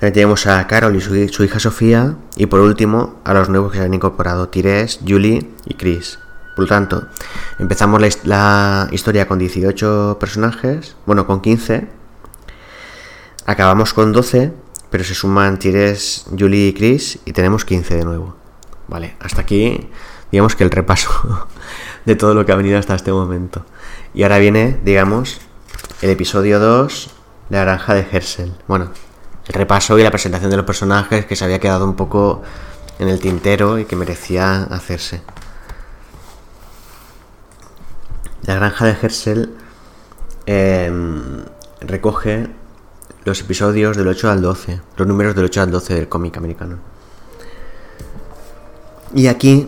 [0.00, 2.16] También tenemos a Carol y su, hija Sofía.
[2.36, 6.18] Y por último, a los nuevos que se han incorporado, Tires, Julie y Chris.
[6.56, 7.06] Por lo tanto,
[7.58, 11.86] empezamos la, historia con 18 personajes, bueno, con 15.
[13.44, 14.54] Acabamos con 12,
[14.88, 18.36] pero se suman Tires, Julie y Chris y tenemos 15 de nuevo.
[18.88, 19.90] Vale, hasta aquí,
[20.32, 21.10] digamos que el repaso
[22.06, 23.66] de todo lo que ha venido hasta este momento.
[24.14, 25.42] Y ahora viene, digamos,
[26.00, 27.10] el episodio 2,
[27.50, 28.54] la granja de Hersel.
[28.66, 28.92] Bueno,
[29.50, 32.40] el repaso y la presentación de los personajes que se había quedado un poco
[33.00, 35.22] en el tintero y que merecía hacerse.
[38.42, 39.52] La granja de Hersel
[40.46, 41.42] em,
[41.80, 42.48] recoge
[43.24, 46.78] los episodios del 8 al 12, los números del 8 al 12 del cómic americano.
[49.16, 49.66] Y aquí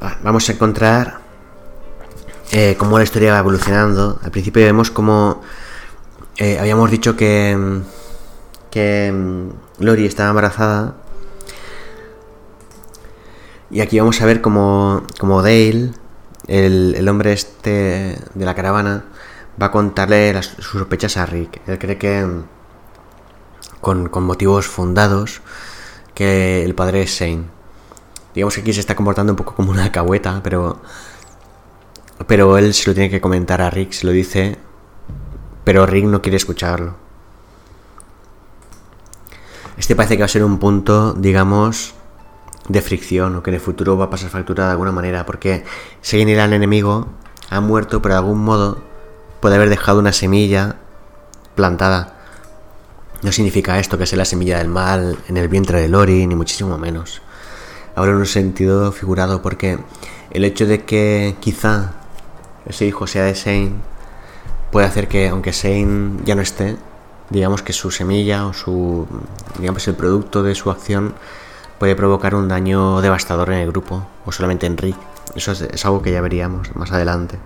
[0.00, 1.20] ah, vamos a encontrar
[2.50, 4.18] eh, cómo la historia va evolucionando.
[4.24, 5.40] Al principio vemos cómo
[6.36, 7.84] eh, habíamos dicho que em,
[8.74, 10.96] que mm, Lori estaba embarazada.
[13.70, 15.92] Y aquí vamos a ver como, como Dale,
[16.48, 19.04] el, el, hombre este de la caravana,
[19.60, 21.60] va a contarle las, sus sospechas a Rick.
[21.68, 22.26] Él cree que,
[23.80, 25.40] con, con motivos fundados,
[26.14, 27.44] que el padre es Shane.
[28.34, 30.82] Digamos que aquí se está comportando un poco como una cahueta, pero.
[32.26, 34.58] Pero él se lo tiene que comentar a Rick, se lo dice.
[35.62, 37.03] Pero Rick no quiere escucharlo.
[39.76, 41.94] Este parece que va a ser un punto, digamos,
[42.68, 45.64] de fricción, o que en el futuro va a pasar factura de alguna manera, porque
[46.02, 47.08] Shane era el enemigo,
[47.50, 48.82] ha muerto, pero de algún modo
[49.40, 50.76] puede haber dejado una semilla
[51.54, 52.14] plantada.
[53.22, 56.34] No significa esto que sea la semilla del mal en el vientre de Lori, ni
[56.34, 57.20] muchísimo menos.
[57.96, 59.78] Ahora en un sentido figurado, porque
[60.30, 61.92] el hecho de que quizá
[62.66, 63.72] ese hijo sea de Shane
[64.70, 66.76] puede hacer que, aunque Shane ya no esté,
[67.30, 69.06] digamos que su semilla o su,
[69.58, 71.14] digamos, el producto de su acción
[71.78, 74.96] puede provocar un daño devastador en el grupo, o solamente en Rick.
[75.34, 77.38] Eso es, es algo que ya veríamos más adelante.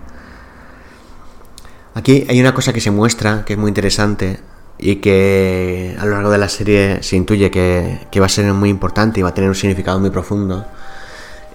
[1.95, 4.39] Aquí hay una cosa que se muestra que es muy interesante
[4.77, 8.51] y que a lo largo de la serie se intuye que, que, va a ser
[8.53, 10.65] muy importante y va a tener un significado muy profundo,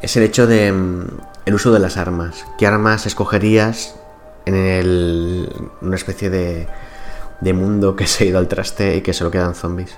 [0.02, 1.06] es el hecho de mm,
[1.46, 2.44] el uso de las armas.
[2.58, 3.96] ¿Qué armas escogerías
[4.44, 5.48] en el,
[5.80, 6.66] una especie de,
[7.40, 9.96] de mundo que se ha ido al traste y que solo quedan zombies?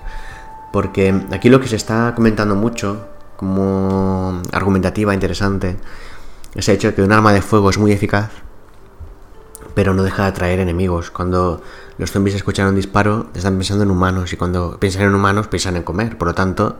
[0.72, 5.76] Porque aquí lo que se está comentando mucho, como argumentativa interesante,
[6.54, 8.30] es el hecho de que un arma de fuego es muy eficaz,
[9.74, 11.10] pero no deja de atraer enemigos.
[11.10, 11.62] Cuando
[11.98, 15.76] los zombies escuchan un disparo, están pensando en humanos, y cuando piensan en humanos, piensan
[15.76, 16.16] en comer.
[16.16, 16.76] Por lo tanto,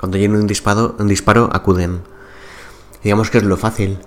[0.00, 2.02] cuando llegan un disparo, un disparo acuden.
[3.04, 3.98] Digamos que es lo fácil,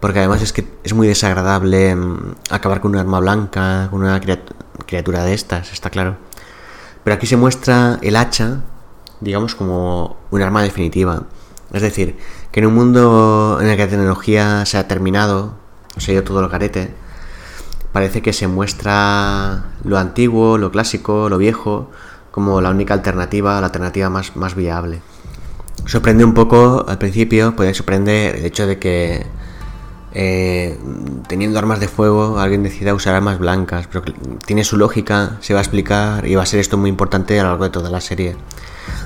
[0.00, 4.20] porque además es que es muy desagradable mm, acabar con un arma blanca, con una
[4.86, 6.16] criatura de estas, está claro.
[7.04, 8.60] Pero aquí se muestra el hacha,
[9.20, 11.24] digamos, como un arma definitiva.
[11.72, 12.16] Es decir,
[12.50, 15.54] que en un mundo en el que la tecnología se ha terminado,
[15.96, 16.94] se ha ido todo el carete,
[17.92, 21.90] parece que se muestra lo antiguo, lo clásico, lo viejo,
[22.30, 25.02] como la única alternativa, la alternativa más, más viable.
[25.86, 29.26] Sorprende un poco al principio, puede sorprender el hecho de que
[30.14, 30.78] eh,
[31.26, 34.04] teniendo armas de fuego alguien decida usar armas blancas, pero
[34.44, 37.44] tiene su lógica, se va a explicar y va a ser esto muy importante a
[37.44, 38.36] lo largo de toda la serie.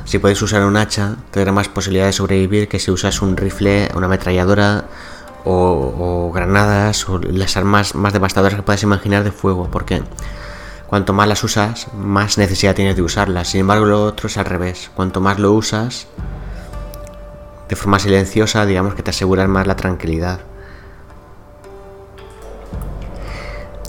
[0.04, 3.88] Si puedes usar un hacha, tendrás más posibilidad de sobrevivir que si usas un rifle,
[3.94, 4.84] una ametralladora
[5.44, 10.02] o, granadas o las armas más devastadoras que puedas imaginar de fuego, porque
[10.88, 13.48] cuanto más las usas, más necesidad tienes de usarlas.
[13.48, 14.90] Sin embargo, lo otro es al revés.
[14.94, 16.08] Cuanto más lo usas,
[17.68, 20.40] de forma silenciosa, digamos que te aseguras más la tranquilidad.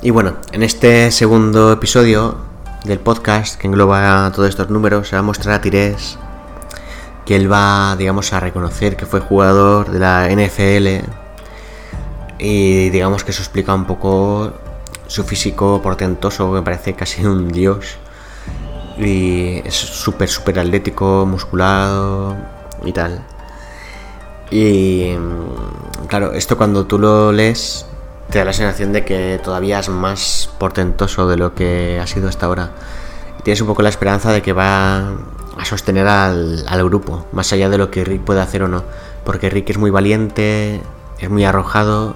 [0.01, 2.37] Y bueno, en este segundo episodio
[2.85, 6.19] del podcast que engloba todos estos números, se va a mostrar a Tires
[7.25, 11.03] que él va, digamos, a reconocer que fue jugador de la NFL
[12.37, 14.53] y digamos que eso explica un poco
[15.07, 17.97] su físico portentoso, que parece casi un dios.
[18.99, 22.35] Y es súper, súper atlético, musculado
[22.85, 23.25] y tal.
[24.51, 25.15] Y
[26.07, 27.86] claro, esto cuando tú lo lees
[28.29, 32.27] te da la sensación de que todavía es más portentoso de lo que ha sido
[32.29, 32.71] hasta ahora.
[33.43, 35.09] Tienes un poco la esperanza de que va
[35.57, 38.83] a sostener al, al grupo, más allá de lo que Rick puede hacer o no.
[39.23, 40.81] Porque Rick es muy valiente,
[41.19, 42.15] es muy arrojado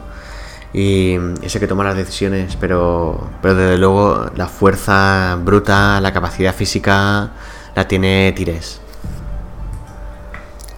[0.73, 6.55] y ese que toma las decisiones, pero, pero desde luego la fuerza bruta, la capacidad
[6.55, 7.31] física
[7.75, 8.79] la tiene Tires.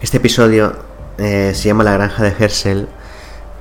[0.01, 0.75] Este episodio
[1.17, 2.87] eh, se llama La granja de Herschel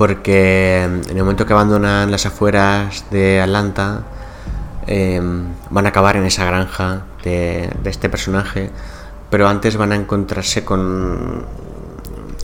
[0.03, 4.03] porque en el momento que abandonan las afueras de Atlanta
[4.89, 5.23] eh,
[5.71, 8.73] van a acabar en esa granja de, este personaje,
[9.31, 11.47] pero antes van a encontrarse con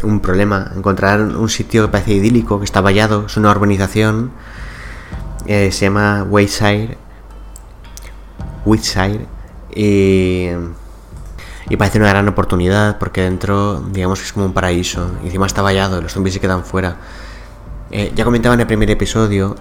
[0.04, 0.70] un problema.
[0.76, 4.30] Encontrar un sitio que parece idílico, que está vallado, es una urbanización.
[5.46, 6.96] Eh, se llama Wayside.
[8.66, 9.26] Wayside.
[9.74, 10.46] Y,
[11.68, 15.10] y parece una gran oportunidad porque dentro, digamos que es como un paraíso.
[15.24, 16.98] Y encima está vallado, los zombies se quedan fuera.
[17.90, 19.56] Eh, ya comentaba en el primer episodio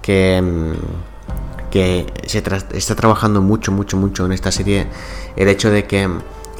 [0.00, 2.42] que, mm, que se
[2.72, 4.86] está trabajando mucho, mucho, mucho en esta serie
[5.36, 6.08] el hecho de que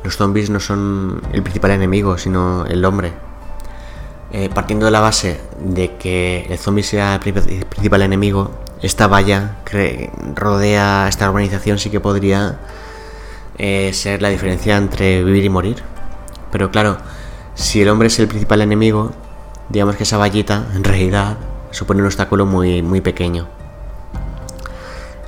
[0.05, 3.13] los zombies no son el principal enemigo, sino el hombre.
[4.31, 8.51] Eh, partiendo de la base de que el zombie sea el principal enemigo,
[8.83, 12.59] esta valla que rodea esta organización sí que podría
[13.57, 15.83] eh, ser la diferencia entre vivir y morir.
[16.53, 16.99] Pero claro,
[17.55, 19.13] si el hombre es el principal enemigo,
[19.69, 21.37] digamos que esa vallita en realidad
[21.71, 23.49] supone un obstáculo muy, muy pequeño.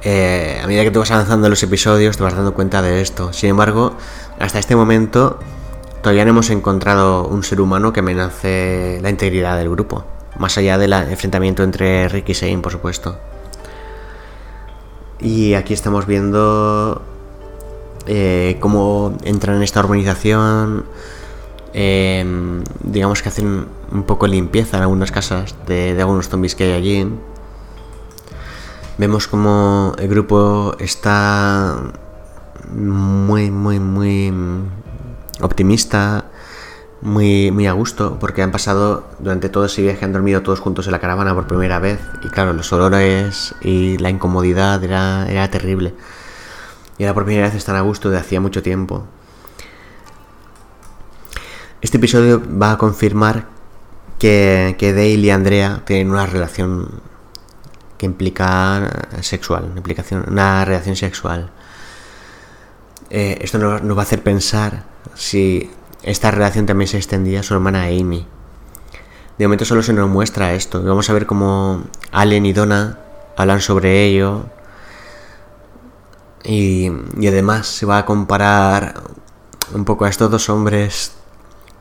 [0.03, 3.03] Eh, a medida que tú vas avanzando en los episodios te vas dando cuenta de
[3.03, 3.33] esto.
[3.33, 3.97] Sin embargo,
[4.39, 5.39] hasta este momento
[6.03, 10.05] todavía no hemos encontrado un ser humano que amenace la integridad del grupo.
[10.39, 13.19] Más allá del enfrentamiento entre Rick y Shane, por supuesto.
[15.21, 17.03] Y aquí estamos viendo
[18.07, 20.87] eh, cómo entran en esta organización.
[21.73, 26.73] Em, digamos que hacen un poco limpieza en algunas casas de, algunos zombies que hay
[26.73, 27.09] allí.
[28.99, 31.93] Vemos como el grupo está
[32.73, 34.33] muy, muy, muy
[35.41, 36.25] optimista,
[37.01, 40.87] muy, muy a gusto, porque han pasado durante todo ese viaje, han dormido todos juntos
[40.87, 45.51] en la caravana por primera vez, y claro, los olores y la incomodidad era, era
[45.51, 45.95] terrible.
[46.99, 49.07] Y ahora por primera vez están a gusto de hacía mucho tiempo.
[51.83, 53.47] Este episodio va a confirmar
[54.19, 57.01] que, que Dale y Andrea tienen una relación
[57.97, 59.73] que implica sexual,
[60.29, 61.51] una, relación sexual.
[63.09, 65.71] Eh, esto nos, nos va a hacer pensar si
[66.03, 68.27] esta relación también se extendía a su hermana Amy.
[69.39, 70.83] De momento solo se nos muestra esto.
[70.83, 72.99] Vamos a ver cómo Allen y Donna
[73.39, 74.45] hablan sobre ello.
[76.45, 79.01] Y, y, además se va a comparar
[79.73, 81.20] un poco a estos dos hombres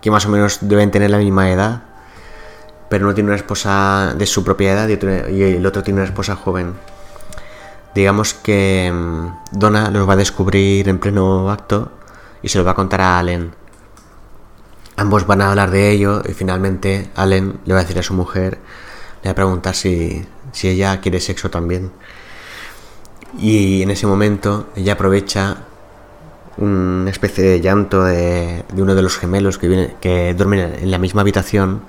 [0.01, 1.83] que más o menos deben tener la misma edad,
[2.89, 6.35] pero uno tiene una esposa de su propia edad y, el otro tiene una esposa
[6.35, 6.73] joven.
[7.93, 11.91] Digamos que mm, Donna los va a descubrir en pleno acto
[12.41, 13.53] y se lo va a contar a Allen.
[14.95, 18.13] Ambos van a hablar de ello y finalmente Allen le va a decir a su
[18.13, 18.59] mujer,
[19.23, 21.91] le va a preguntar si, si ella quiere sexo también.
[23.37, 25.68] Y en ese momento ella aprovecha
[26.57, 30.97] una especie de llanto de, uno de los gemelos que, viene, que duermen en la
[30.97, 31.81] misma habitación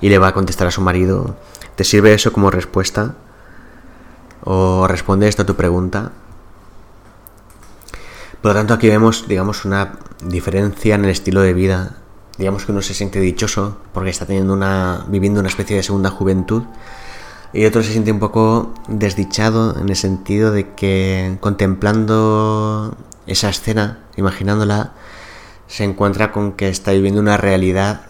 [0.00, 1.36] y le va a contestar a su marido,
[1.76, 3.14] ¿te sirve eso como respuesta?
[4.44, 6.12] ¿O responde esto a tu pregunta?
[8.40, 11.96] Por lo tanto, aquí vemos, digamos, una diferencia en el estilo de vida.
[12.38, 16.10] Digamos que uno se siente dichoso porque está teniendo una, viviendo una especie de segunda
[16.10, 16.62] juventud
[17.52, 22.94] y otro se siente un poco desdichado en el sentido de que contemplando
[23.28, 24.92] esa escena, imaginándola,
[25.66, 28.02] se encuentra con que está viviendo una realidad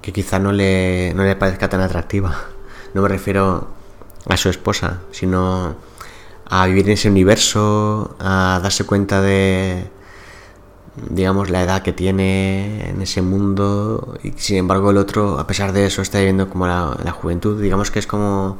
[0.00, 2.36] que quizá no le, no le parezca tan atractiva.
[2.94, 3.68] No me refiero
[4.28, 5.76] a su esposa, sino
[6.46, 9.90] a vivir en ese universo, a darse cuenta de,
[11.10, 15.72] digamos, la edad que tiene en ese mundo y sin embargo el otro, a pesar
[15.72, 18.58] de eso, está viviendo como la, juventud, digamos que es como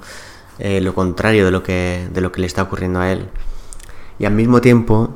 [0.59, 3.29] eh, lo contrario de lo, que, de lo que le está ocurriendo a él.
[4.19, 5.15] Y al mismo tiempo,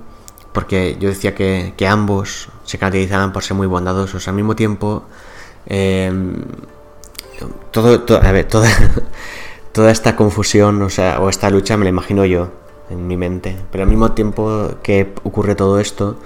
[0.59, 5.05] porque yo decía que, ambos se caracterizaban por ser muy bondadosos, al mismo tiempo,
[5.69, 6.35] ver,
[7.71, 8.69] toda,
[9.73, 12.51] toda esta confusión, o sea, o esta lucha me la imagino yo
[12.91, 13.57] en mi mente.
[13.71, 16.19] Pero al mismo tiempo que ocurre todo esto,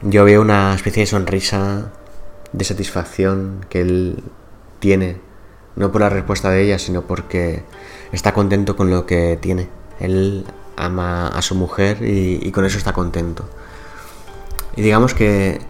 [0.00, 1.92] yo veo una especie de sonrisa
[2.52, 4.24] de satisfacción que él
[4.80, 5.20] tiene,
[5.76, 7.62] no por la respuesta de ella, sino porque
[8.10, 9.68] está contento con lo que tiene.
[10.00, 10.46] Él
[10.76, 13.48] ama a su mujer y, con eso está contento.
[14.76, 15.60] Y digamos que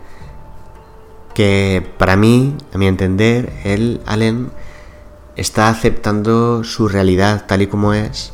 [1.34, 4.50] que para mí, a mi entender, él, Allen,
[5.34, 8.32] está aceptando su realidad tal y como es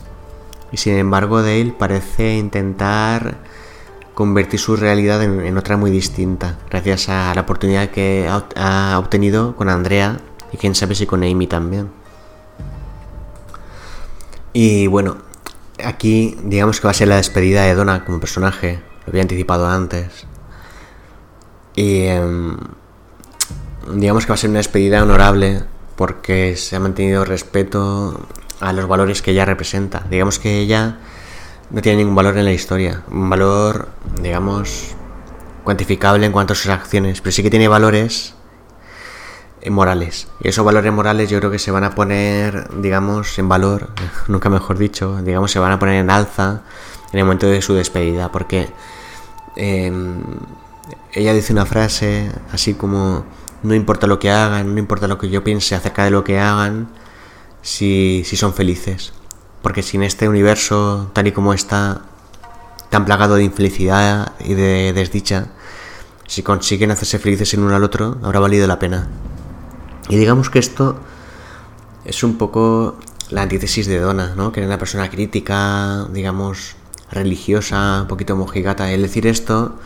[0.73, 3.39] y sin embargo Dale parece intentar
[4.15, 8.99] convertir su realidad en, en, otra muy distinta gracias a la oportunidad que ha, ha
[8.99, 10.19] obtenido con Andrea
[10.53, 11.91] y quién sabe si con Amy también.
[14.53, 15.19] Y bueno,
[15.85, 19.67] aquí digamos que va a ser la despedida de Donna como personaje, lo había anticipado
[19.69, 20.27] antes.
[21.75, 22.57] Y eh,
[23.93, 25.65] digamos que va a ser una despedida honorable
[25.97, 28.27] porque se ha mantenido respeto
[28.61, 30.05] a los valores que ella representa.
[30.11, 30.99] Digamos que ella
[31.71, 33.89] no tiene ningún valor en la historia, un valor,
[34.21, 34.95] digamos,
[35.65, 38.35] cuantificable en cuanto a sus acciones, pero sí que tiene valores
[39.71, 40.29] morales.
[40.41, 43.91] Y esos valores morales yo creo que se van a poner, digamos, en valor,
[44.29, 46.63] nunca mejor dicho, digamos, se van a poner en alza
[47.13, 48.69] en el momento de su despedida, porque
[49.57, 49.93] eh,
[51.13, 53.25] ella dice una frase así como
[53.63, 56.39] no importa lo que hagan, no importa lo que yo piense acerca de lo que
[56.39, 56.89] hagan,
[57.63, 59.13] si, si son felices.
[59.63, 62.03] Porque si en este universo, tal y como está,
[62.91, 65.49] tan plagado de infelicidad y de desdicha,
[66.27, 69.09] si consiguen hacerse felices en uno al otro, habrá valido la pena.
[70.09, 70.97] Y digamos que esto
[72.05, 72.97] es un poco
[73.31, 74.53] la antítesis de Donna, ¿no?
[74.53, 76.77] Que era una persona crítica, digamos,
[77.11, 78.91] religiosa, un poquito mojigata.
[78.91, 79.77] El decir esto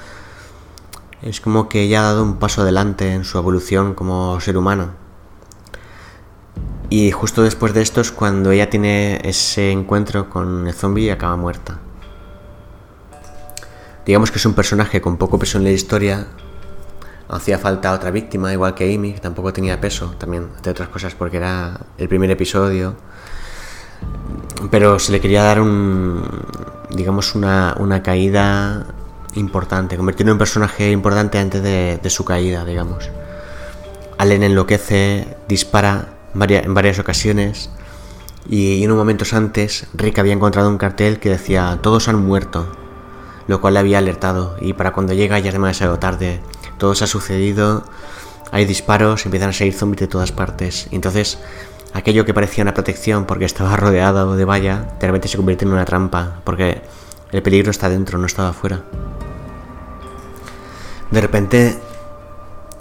[1.23, 4.91] es como que ella ha dado un paso adelante en su evolución como ser humano.
[6.89, 11.11] Y justo después de esto es cuando ella tiene ese encuentro con el zombie y
[11.11, 11.79] acaba muerta.
[14.05, 16.27] Digamos que es un personaje con poco peso en la historia,
[17.33, 21.15] hacía falta otra víctima, igual que Amy, que tampoco tenía peso, también, entre otras cosas,
[21.15, 22.95] porque era el primer episodio.
[24.71, 26.23] Pero se le quería dar un,
[26.91, 28.87] digamos, una, caída
[29.35, 33.11] importante, convertirlo en un personaje importante antes de, de su caída, digamos.
[34.19, 37.71] Allen enloquece, dispara en varias ocasiones
[38.49, 42.67] y unos momentos antes Rick había encontrado un cartel que decía todos han muerto,
[43.47, 46.41] lo cual le había alertado y para cuando llega ya es demasiado tarde,
[46.83, 47.85] todo se ha sucedido,
[48.51, 51.39] hay disparos, empiezan a salir zombies de todas partes, y entonces
[51.93, 55.71] aquello que parecía una protección porque estaba rodeado de valla, de repente se convierte en
[55.71, 56.83] una trampa, porque
[57.31, 58.81] el peligro está dentro, no estaba afuera.
[61.13, 61.79] De repente,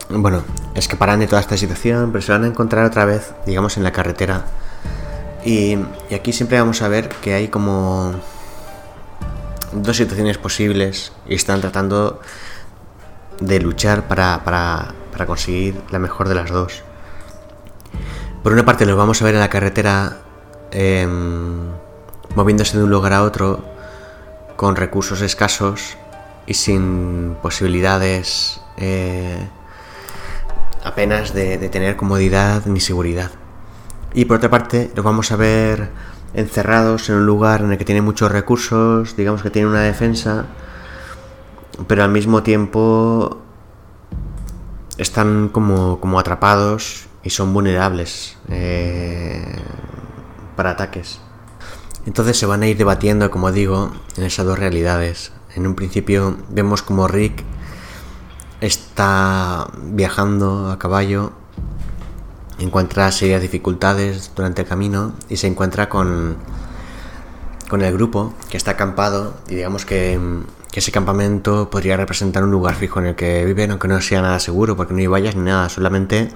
[0.10, 0.41] bueno,
[0.74, 3.91] escaparán de toda esta situación, pero se van a encontrar otra vez, digamos, en la
[3.91, 4.45] carretera.
[5.45, 5.78] Y,
[6.12, 8.16] aquí siempre vamos a ver que hay como
[9.74, 12.20] dos situaciones posibles y están tratando
[13.42, 16.84] de luchar para, para, para conseguir la mejor de las dos.
[18.44, 20.18] Por una parte los vamos a ver en la carretera
[20.72, 21.70] em,
[22.36, 23.64] moviéndose de un lugar a otro
[24.56, 25.98] con recursos escasos
[26.48, 29.48] y sin posibilidades eh,
[30.84, 33.32] apenas de, tener comodidad ni seguridad.
[34.14, 35.89] Y por otra parte, los vamos a ver
[36.34, 40.46] encerrados en un lugar en el que tienen muchos recursos, digamos que tienen una defensa,
[41.88, 43.41] pero al mismo tiempo
[44.97, 49.43] están como, como atrapados y son vulnerables eh,
[50.55, 51.19] para ataques.
[52.05, 55.32] Entonces se van a ir debatiendo, como digo, en esas dos realidades.
[55.55, 57.43] En un principio vemos como Rick
[58.59, 61.32] está viajando a caballo,
[62.59, 66.38] encuentra serias dificultades durante el camino y se encuentra con,
[67.69, 70.19] con el grupo que está acampado y digamos que,
[70.72, 74.22] que, ese campamento podría representar un lugar fijo en el que viven, aunque no sea
[74.22, 76.30] nada seguro porque no hay vallas ni nada, solamente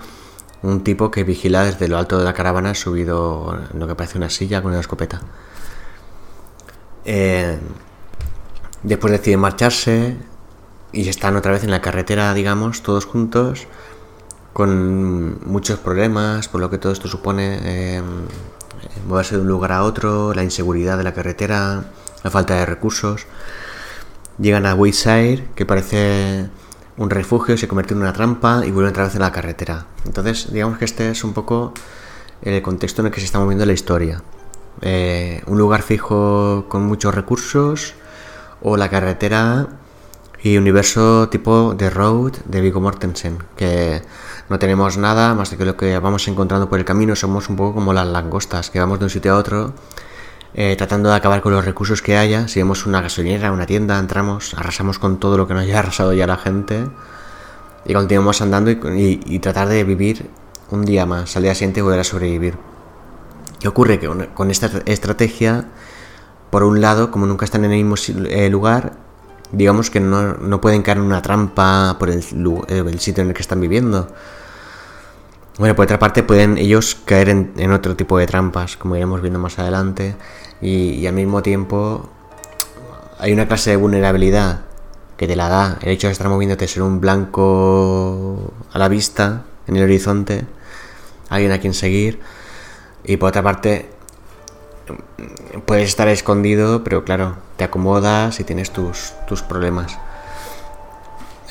[0.62, 4.18] un tipo que vigila desde lo alto de la caravana subido en lo que parece
[4.18, 5.22] una silla con una escopeta.
[7.06, 7.60] Eh,
[8.86, 10.16] Después deciden marcharse
[10.92, 13.66] y están otra vez en la carretera, digamos, todos juntos,
[14.54, 18.06] con muchos problemas, por lo que todo esto supone em,
[19.08, 21.86] moverse de un lugar a otro, la inseguridad de la carretera,
[22.24, 23.26] la falta de recursos.
[24.38, 26.50] Llegan a Wayside, que parece
[26.98, 29.86] un refugio, se convierte en una trampa y vuelven otra vez en la carretera.
[30.06, 31.74] Entonces, digamos que este es un poco
[32.42, 34.22] el contexto en el que se está moviendo la historia.
[34.82, 37.94] Eh, un lugar fijo con muchos recursos,
[38.62, 39.68] o La carretera
[40.42, 44.02] y universo tipo The Road de Vigo Mortensen, que
[44.50, 47.56] no tenemos nada más de que lo que vamos encontrando por el camino, somos un
[47.56, 49.74] poco como las langostas, que vamos de un sitio a otro
[50.58, 52.48] eh, tratando de acabar con los recursos que haya.
[52.48, 56.14] Si vemos una gasolinera, una tienda, entramos, arrasamos con todo lo que nos haya arrasado
[56.14, 56.88] ya la gente
[57.86, 60.30] y continuamos andando y, tratar de vivir
[60.72, 62.58] un día más, al día siguiente volver a sobrevivir.
[63.60, 64.00] ¿Qué ocurre?
[64.00, 65.66] Que con esta estrategia
[66.50, 67.96] por un lado, como nunca están en el mismo
[68.30, 68.94] eh, lugar,
[69.52, 72.24] digamos que no, pueden caer en una trampa por el,
[72.70, 74.08] el, sitio en el que están viviendo.
[75.58, 79.40] Bueno, por otra parte, pueden ellos caer en, otro tipo de trampas, como iremos viendo
[79.40, 80.16] más adelante,
[80.66, 82.10] y, al mismo tiempo
[83.20, 84.62] hay una clase de vulnerabilidad
[85.16, 89.44] que te la da el hecho de estar moviéndote, ser un blanco a la vista,
[89.68, 90.46] en el horizonte,
[91.30, 92.20] alguien a quien seguir,
[93.06, 93.90] y por otra parte,
[95.66, 99.98] puedes estar escondido, pero claro, te acomodas y tienes tus, tus problemas,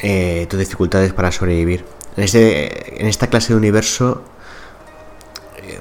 [0.02, 1.84] eh, tus dificultades para sobrevivir.
[2.16, 4.22] En, este, en esta clase de universo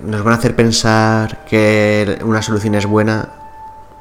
[0.03, 3.29] nos van a hacer pensar que una solución es buena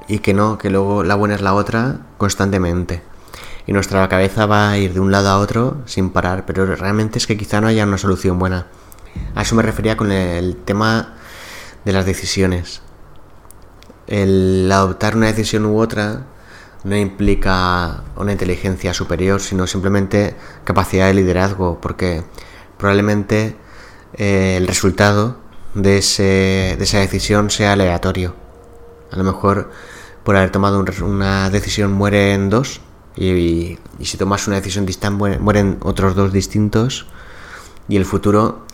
[0.08, 3.02] y que no, que luego la buena es la otra constantemente.
[3.66, 7.18] Y nuestra cabeza va a ir de un lado a otro sin parar, pero realmente
[7.18, 8.66] es que quizá no haya una solución buena.
[9.34, 11.14] A eso me refería con el tema
[11.84, 12.82] de las decisiones
[14.06, 16.26] el adoptar una decisión u otra
[16.84, 20.34] no implica una inteligencia superior, sino simplemente
[20.64, 22.24] capacidad de liderazgo, porque
[22.76, 23.56] probablemente
[24.14, 25.38] eh, el resultado
[25.74, 28.34] de, ese, de esa decisión sea aleatorio.
[29.10, 29.70] A lo mejor
[30.24, 32.80] por haber tomado una decisión mueren dos
[33.16, 37.06] y, si tomas una decisión distinta mueren otros dos distintos
[37.88, 38.64] y el futuro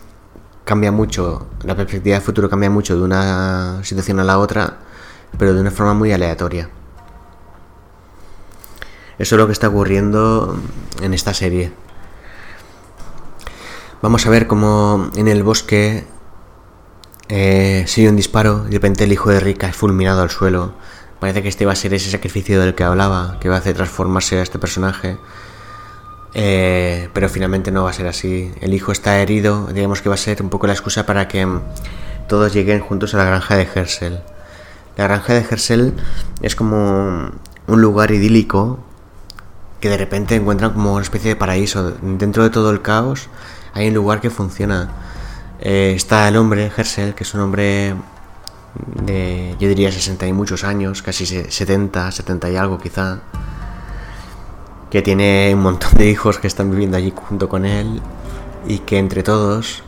[0.63, 4.77] cambia mucho, la perspectiva del futuro cambia mucho de una situación a la otra
[5.37, 6.69] pero de una forma muy aleatoria.
[9.17, 10.57] Eso es lo que está ocurriendo
[11.01, 11.73] en esta serie.
[14.01, 16.05] Vamos a ver cómo en el bosque
[17.29, 20.73] eh, sigue un disparo de repente el hijo de Rick es fulminado al suelo.
[21.19, 23.75] Parece que este va a ser ese sacrificio del que hablaba, que va a hacer
[23.75, 25.17] transformarse a este personaje.
[26.33, 28.51] Eh, pero finalmente no va a ser así.
[28.61, 31.45] El hijo está herido, digamos que va a ser un poco la excusa para que
[31.45, 31.61] mm,
[32.27, 34.21] todos lleguen juntos a la granja de Hersel.
[34.97, 35.93] La granja de Hersel
[36.41, 37.31] es como
[37.67, 38.79] un lugar idílico
[39.79, 41.91] que de repente encuentran como una especie de paraíso.
[42.01, 43.29] Dentro de todo el caos
[43.73, 44.89] hay un lugar que funciona.
[45.61, 47.93] Eh, está el hombre, Hersel, que es un hombre
[49.03, 53.19] de, yo diría, 60 y muchos años, casi 70, 70 y algo quizá,
[54.89, 58.01] que tiene un montón de hijos que están viviendo allí junto con él
[58.67, 59.83] y que entre todos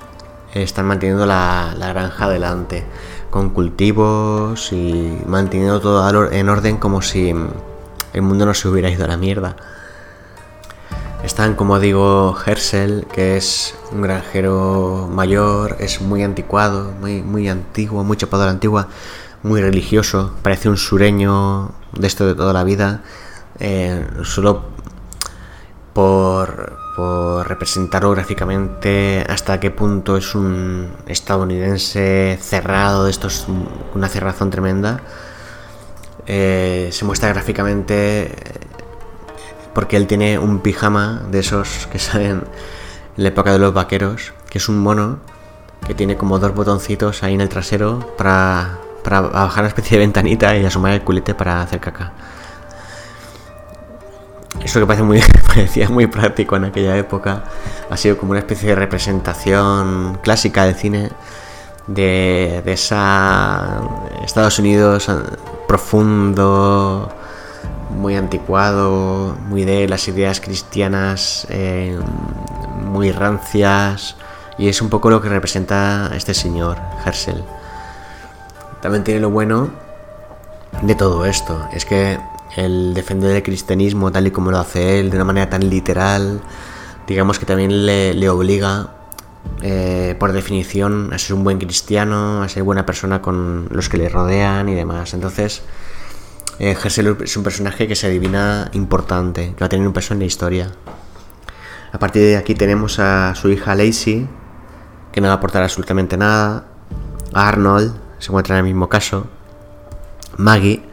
[0.54, 2.84] están manteniendo la, la granja adelante,
[3.30, 7.34] con cultivos y manteniendo todo en orden como si
[8.14, 9.56] el mundo no se hubiera ido a la mierda.
[11.24, 18.04] Están, como digo, Hersel, que es un granjero mayor, es muy anticuado, muy, muy antiguo,
[18.04, 18.88] muy chapado a la antigua,
[19.44, 23.04] muy religioso, parece un sureño de esto de toda la vida,
[23.60, 24.64] eh, solo
[25.94, 33.46] por, por representarlo gráficamente hasta qué punto es un estadounidense cerrado, de estos,
[33.94, 35.02] una cerrazón tremenda.
[36.28, 38.34] Eh, se muestra gráficamente
[39.74, 42.44] porque él tiene un pijama de esos que salen
[43.18, 45.20] en la época de los vaqueros, que es un mono
[45.86, 50.06] que tiene como dos botoncitos ahí en el trasero para, para bajar una especie de
[50.06, 52.14] ventanita y asomar el culete para hacer caca.
[54.64, 57.44] Eso que parece muy, parecía muy práctico en aquella época
[57.90, 61.12] ha sido como una especie de representación clásica del cine
[61.88, 63.82] de, de esa
[64.24, 65.10] Estados Unidos
[65.68, 67.12] profundo,
[67.92, 71.98] muy anticuado, muy de las ideas cristianas, eh,
[72.86, 74.16] muy rancias,
[74.58, 77.44] y es un poco lo que representa este señor, Hersel.
[78.82, 79.70] También tiene lo bueno
[80.82, 82.18] de todo esto, es que
[82.56, 86.42] el defender el cristianismo tal y como lo hace él, de una manera tan literal,
[87.08, 88.92] digamos que también le, obliga,
[89.62, 93.98] eh, por definición, a ser un buen cristiano, a ser buena persona con los que
[93.98, 95.14] le rodean y demás.
[95.14, 95.62] Entonces,
[96.60, 100.20] eh, es un personaje que se adivina importante, que va a tener un peso en
[100.20, 100.72] la historia.
[101.92, 104.28] A partir de aquí tenemos a su hija Lacey,
[105.12, 106.66] que no va a aportar absolutamente nada.
[107.34, 109.28] Arnold, se encuentra en el mismo caso.
[110.38, 110.84] Maggie,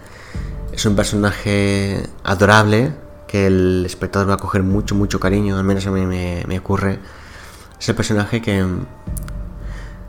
[0.73, 2.95] es un personaje adorable,
[3.29, 6.59] que el espectador va a coger mucho, mucho cariño, al menos a mí me, me
[6.59, 6.99] ocurre.
[7.79, 8.67] Es el personaje que,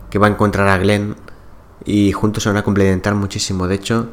[0.09, 1.15] que va a encontrar a Glenn
[1.85, 3.67] y juntos se van a complementar muchísimo.
[3.67, 4.09] De hecho,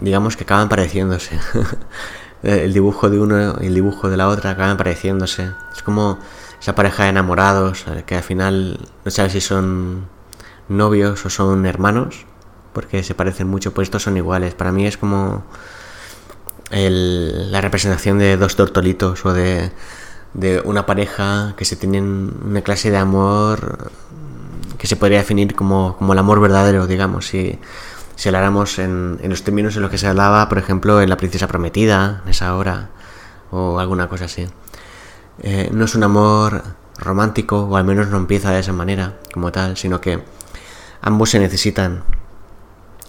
[0.00, 1.38] digamos que acaban pareciéndose.
[2.42, 5.50] el dibujo de uno y el dibujo de la otra acaban pareciéndose.
[5.74, 6.18] Es como
[6.60, 10.08] esa pareja de enamorados eh, que al final no sabes si son
[10.68, 12.26] novios o son hermanos,
[12.72, 14.54] porque se parecen mucho, pues estos son iguales.
[14.54, 15.44] Para mí es como
[16.70, 19.70] la representación de dos tortolitos o de,
[20.34, 23.92] de una pareja que se tienen una clase de amor
[24.76, 27.32] que se podría definir como, como el amor verdadero, digamos.
[27.34, 27.58] Y
[28.16, 31.46] si habláramos en, los términos en los que se hablaba, por ejemplo, en La Princesa
[31.46, 32.90] Prometida, en esa hora,
[33.50, 34.46] o alguna cosa así.
[35.42, 36.62] Eh, no es un amor
[36.98, 40.24] romántico, o al menos no empieza de esa manera, como tal, sino que
[41.02, 42.02] ambos se necesitan.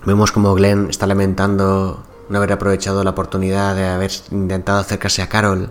[0.06, 5.30] Vemos como Glenn está lamentando no haber aprovechado la oportunidad de haber intentado acercarse a
[5.30, 5.70] Carol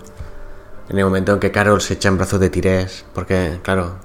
[0.88, 3.96] en el momento en que Carol se echa en brazos de Tires, porque, claro,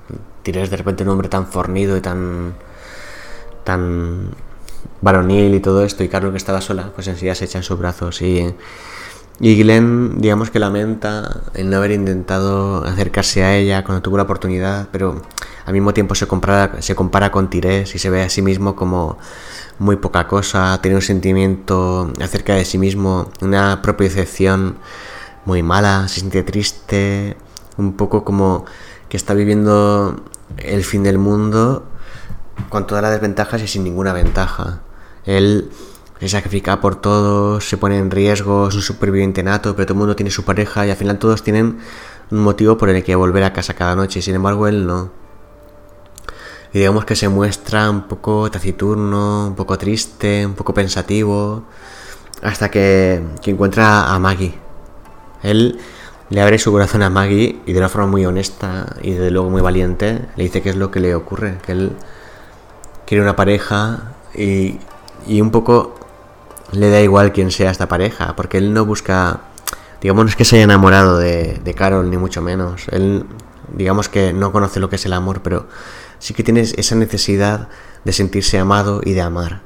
[0.43, 2.55] Tires de repente un hombre tan fornido y tan.
[3.63, 4.31] tan
[5.01, 7.77] varonil y todo esto, y Carlos que estaba sola, pues enseguida se echa en sus
[7.77, 8.53] brazos y,
[9.39, 14.23] y Glenn, digamos que lamenta el no haber intentado acercarse a ella cuando tuvo la
[14.23, 15.21] oportunidad, pero
[15.65, 18.75] al mismo tiempo se compara, se compara con Tires y se ve a sí mismo
[18.75, 19.17] como
[19.79, 24.77] muy poca cosa, tiene un sentimiento acerca de sí mismo, una propia decepción
[25.45, 27.35] muy mala, se siente triste,
[27.77, 28.65] un poco como
[29.09, 30.23] que está viviendo
[30.57, 31.87] el fin del mundo
[32.69, 34.81] con todas las desventajas y sin ninguna ventaja.
[35.25, 35.69] Él
[36.19, 39.99] se sacrifica por todos, se pone en riesgo, es un superviviente nato, pero todo el
[39.99, 41.79] mundo tiene su pareja y al final todos tienen
[42.29, 45.11] un motivo por el que volver a casa cada noche, sin embargo él no.
[46.73, 51.63] Y digamos que se muestra un poco taciturno, un poco triste, un poco pensativo,
[52.41, 54.53] hasta que, que encuentra a Maggie.
[55.43, 55.79] Él
[56.29, 59.49] le abre su corazón a Maggie y de una forma muy honesta y desde luego
[59.49, 61.91] muy valiente le dice qué es lo que le ocurre, que él
[63.05, 64.77] quiere una pareja y
[65.27, 65.95] y un poco
[66.71, 69.41] le da igual quién sea esta pareja, porque él no busca,
[70.01, 72.87] digamos, no es que se haya enamorado de, Carol, ni mucho menos.
[72.89, 73.25] Él,
[73.73, 75.67] digamos que no conoce lo que es el amor, pero
[76.19, 77.67] sí que tiene esa necesidad
[78.03, 79.61] de sentirse amado y de amar.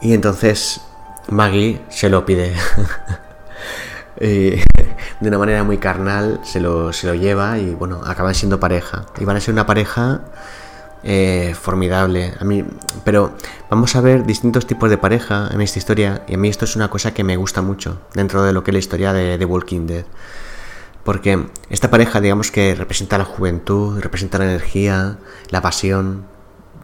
[0.00, 0.80] Y entonces
[1.28, 2.54] Maggie se lo pide.
[4.20, 4.50] y
[5.20, 9.06] de una manera muy carnal se lo, se lo lleva y bueno, acaban siendo pareja.
[9.18, 10.22] Y van a ser una pareja
[11.04, 12.34] eh, formidable.
[12.40, 12.64] A mí,
[13.04, 13.34] pero
[13.70, 16.76] vamos a ver distintos tipos de pareja en esta historia y a mí esto es
[16.76, 19.44] una cosa que me gusta mucho dentro de lo que es la historia de The
[19.44, 20.04] Walking Dead.
[21.04, 25.18] Porque esta pareja, digamos que representa la juventud, representa la energía,
[25.50, 26.26] la pasión,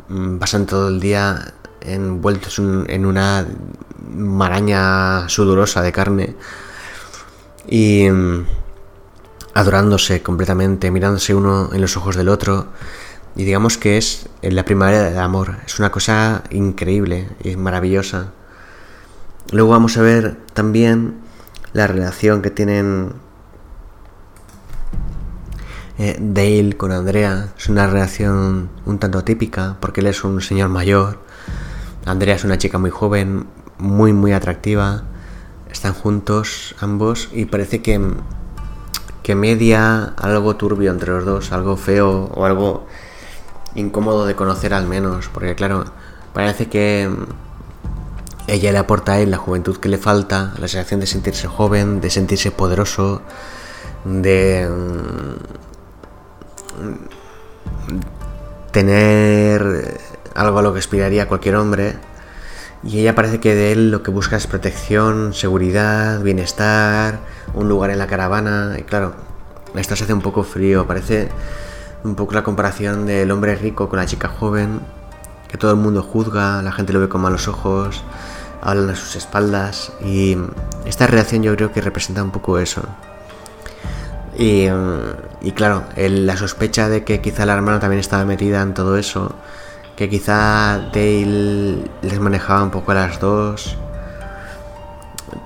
[0.08, 3.46] mm, pasan todo el día envueltos en una
[4.08, 6.34] maraña sudorosa de carne
[7.68, 8.46] y mm,
[9.54, 12.68] adorándose completamente, mirándose uno en los ojos del otro
[13.36, 15.56] y digamos que es la primavera del amor.
[15.66, 18.32] Es una cosa increíble y maravillosa.
[19.50, 21.16] Luego vamos a ver también
[21.72, 23.14] la relación que tienen
[25.98, 27.52] eh, Dale con Andrea.
[27.58, 31.18] Es una relación un tanto típica porque él es un señor mayor.
[32.06, 33.46] Andrea es una chica muy joven,
[33.78, 35.04] muy muy atractiva.
[35.70, 38.00] Están juntos ambos y parece que,
[39.24, 42.86] que media algo turbio entre los dos, algo feo o algo
[43.74, 45.84] incómodo de conocer al menos, porque claro,
[46.32, 47.10] parece que
[48.46, 52.00] ella le aporta a él la juventud que le falta, la sensación de sentirse joven,
[52.00, 53.22] de sentirse poderoso,
[54.04, 55.34] de mm,
[58.70, 59.98] tener
[60.34, 61.94] algo a lo que aspiraría cualquier hombre.
[62.82, 67.20] Y ella parece que de él lo que busca es protección, seguridad, bienestar,
[67.54, 68.76] un lugar en la caravana.
[68.78, 69.14] Y claro,
[69.74, 71.28] esto se hace un poco frío, parece
[72.04, 74.80] un poco la comparación del hombre rico con la chica joven,
[75.48, 78.04] que todo el mundo juzga, la gente lo ve con malos ojos,
[78.60, 80.36] hablan a sus espaldas y
[80.84, 82.82] esta reacción yo creo que representa un poco eso.
[84.36, 84.68] Y,
[85.52, 89.32] claro, la sospecha de que quizá la hermana también estaba metida en todo eso,
[89.96, 93.76] que quizá Dale les manejaba un poco a las dos,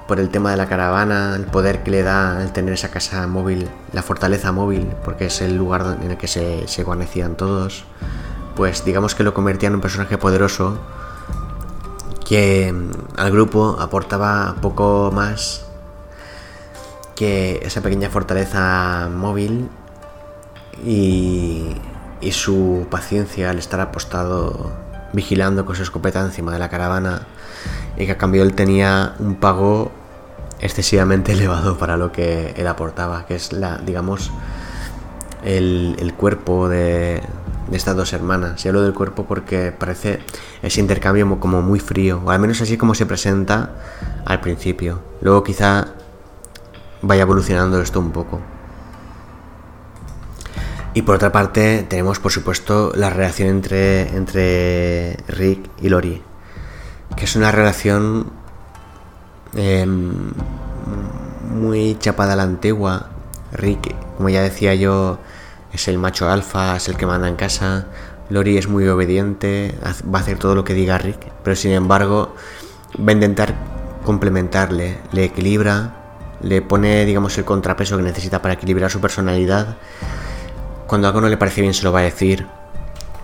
[0.06, 3.26] por el tema de la caravana, el poder que le da el tener esa casa
[3.26, 7.84] móvil, la fortaleza móvil, porque es el lugar en el que se, se guarnecían todos,
[8.56, 10.78] pues digamos que lo convertía en un personaje poderoso
[12.28, 15.64] que mm, al grupo aportaba poco más
[17.16, 19.68] que esa pequeña fortaleza móvil
[20.84, 21.74] y,
[22.20, 24.72] y su paciencia al estar apostado
[25.12, 27.22] vigilando con su escopeta encima de la caravana
[27.98, 29.90] y que a cambio él tenía un pago
[30.60, 34.30] excesivamente elevado para lo que él aportaba, que es la, digamos,
[35.44, 37.22] el, cuerpo de,
[37.72, 38.64] estas dos hermanas.
[38.64, 40.20] Y hablo del cuerpo porque parece
[40.62, 43.70] ese intercambio como muy frío, o al menos así como se presenta
[44.24, 45.00] al principio.
[45.20, 45.88] Luego quizá
[47.02, 48.40] vaya evolucionando esto un poco.
[50.94, 56.22] Y por otra parte tenemos por supuesto la relación entre, entre Rick y Lori,
[57.16, 58.30] que es una relación
[59.54, 60.30] Em,
[61.54, 63.08] muy chapada a la antigua.
[63.52, 65.18] Rick, como ya decía yo,
[65.72, 67.86] es el macho alfa, es el que manda en casa.
[68.30, 72.34] Lori es muy obediente, va a hacer todo lo que diga Rick, pero sin embargo
[72.98, 73.54] va a intentar
[74.04, 75.94] complementarle, le equilibra,
[76.42, 79.78] le pone, digamos, el contrapeso que necesita para equilibrar su personalidad.
[80.86, 82.46] Cuando algo no le parece bien se lo va a decir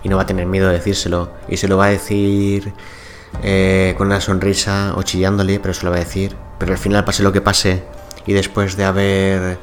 [0.03, 2.73] y no va a tener miedo de decírselo y se lo va a decir
[3.43, 6.35] eh, con una sonrisa o chillándole, pero se lo va a decir.
[6.57, 7.83] Pero al final, pase lo que pase,
[8.25, 9.57] y después de haber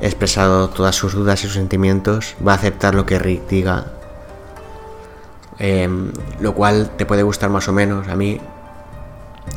[0.00, 3.86] expresado todas sus dudas y sus sentimientos, va a aceptar lo que Rick diga.
[5.58, 6.10] Em,
[6.40, 8.08] lo cual te puede gustar más o menos.
[8.08, 8.40] A mí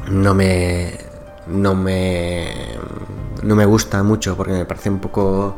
[0.09, 0.97] no me.
[1.47, 2.77] No me.
[3.43, 5.57] No me gusta mucho porque me parece un poco.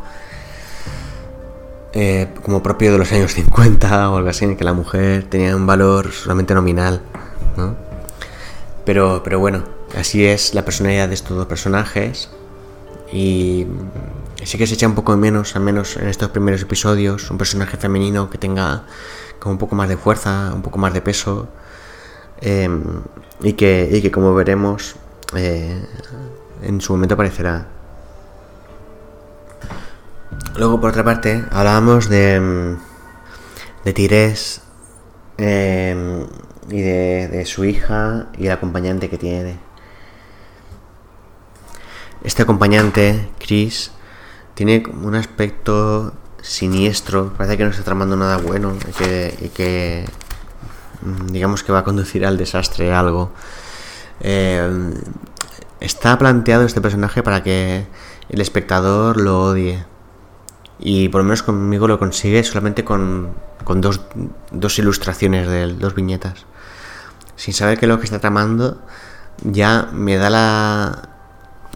[1.93, 5.55] Eh, como propio de los años 50 o algo así, en que la mujer tenía
[5.55, 7.01] un valor solamente nominal,
[7.57, 7.86] ¿no?
[8.87, 9.65] Pero, pero bueno,
[9.97, 12.29] así es la personalidad de estos dos personajes.
[13.11, 13.67] Y
[14.45, 17.37] sí que se echa un poco de menos, al menos en estos primeros episodios, un
[17.37, 18.85] personaje femenino que tenga
[19.39, 21.49] como un poco más de fuerza, un poco más de peso.
[22.39, 22.81] Em,
[23.41, 24.95] y, que, y que como veremos,
[25.35, 25.85] eh,
[26.63, 27.67] en su momento aparecerá.
[30.55, 32.77] Luego, por otra parte, hablábamos de,
[33.83, 34.61] de Tires.
[35.37, 36.25] Eh,
[36.69, 39.57] y de, su hija y el acompañante que tiene.
[42.23, 43.91] Este acompañante, Chris,
[44.53, 48.73] tiene un aspecto siniestro, parece que no está tramando nada bueno
[49.41, 50.05] y que,
[51.01, 53.31] mm, digamos que va a conducir al desastre algo.
[54.19, 54.93] Eh,
[55.79, 57.85] está planteado este personaje para que
[58.29, 59.85] el espectador lo odie.
[60.79, 64.01] Y por lo menos conmigo lo consigue solamente con, con dos,
[64.51, 66.45] dos ilustraciones de él, dos viñetas
[67.37, 68.81] sin saber qué es lo que está tramando,
[69.43, 71.09] ya me da la,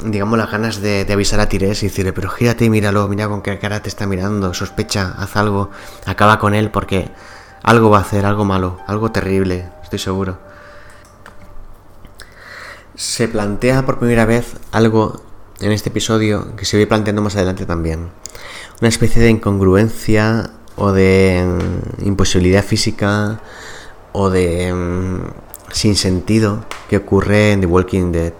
[0.03, 3.41] digamos, las ganas de, avisar a Tires y decirle, pero gírate y míralo, mira con
[3.41, 5.69] qué cara te está mirando, sospecha, haz algo,
[6.05, 7.09] acaba con él porque
[7.63, 10.39] algo va a hacer, algo malo, algo terrible, estoy seguro.
[12.95, 15.21] Se plantea por primera vez algo
[15.59, 18.09] en este episodio que se voy planteando más adelante también.
[18.79, 23.39] Una especie de incongruencia o de mm, imposibilidad física
[24.11, 28.33] o de mm, sin sentido que ocurre en The Walking Dead.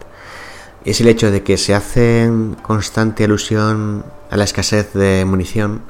[0.86, 2.30] Es el hecho de que se hace
[2.62, 5.82] constante alusión a la escasez de munición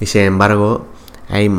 [0.00, 0.86] y sin embargo
[1.28, 1.50] hay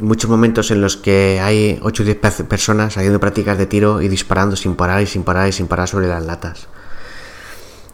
[0.00, 2.16] muchos momentos en los que hay 8 o 10
[2.48, 5.88] personas haciendo prácticas de tiro y disparando sin parar y sin parar y sin parar
[5.88, 6.68] sobre las latas.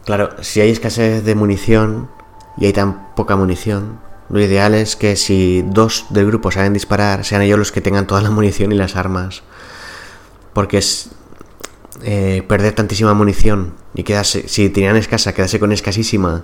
[0.05, 2.11] Claro, si hay escasez de munición
[2.57, 7.25] y hay tan poca munición, lo ideal es que si dos del grupo saben disparar,
[7.25, 9.43] sean ellos los que tengan toda la munición y las armas.
[10.53, 11.11] Porque es
[12.03, 16.43] eh, perder tantísima munición y quedarse, si tenían escasa, quedarse con escasísima,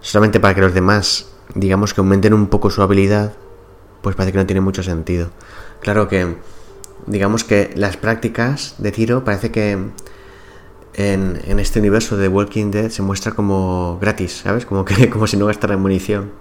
[0.00, 3.32] solamente para que los demás, digamos que aumenten un poco su habilidad,
[4.02, 5.30] pues parece que no tiene mucho sentido.
[5.80, 6.36] Claro que,
[7.06, 9.78] digamos que las prácticas de tiro parece que
[10.94, 14.66] en, este universo de Walking Dead se muestra como gratis, ¿sabes?
[14.66, 16.32] Como, que, como si no gastaran munición.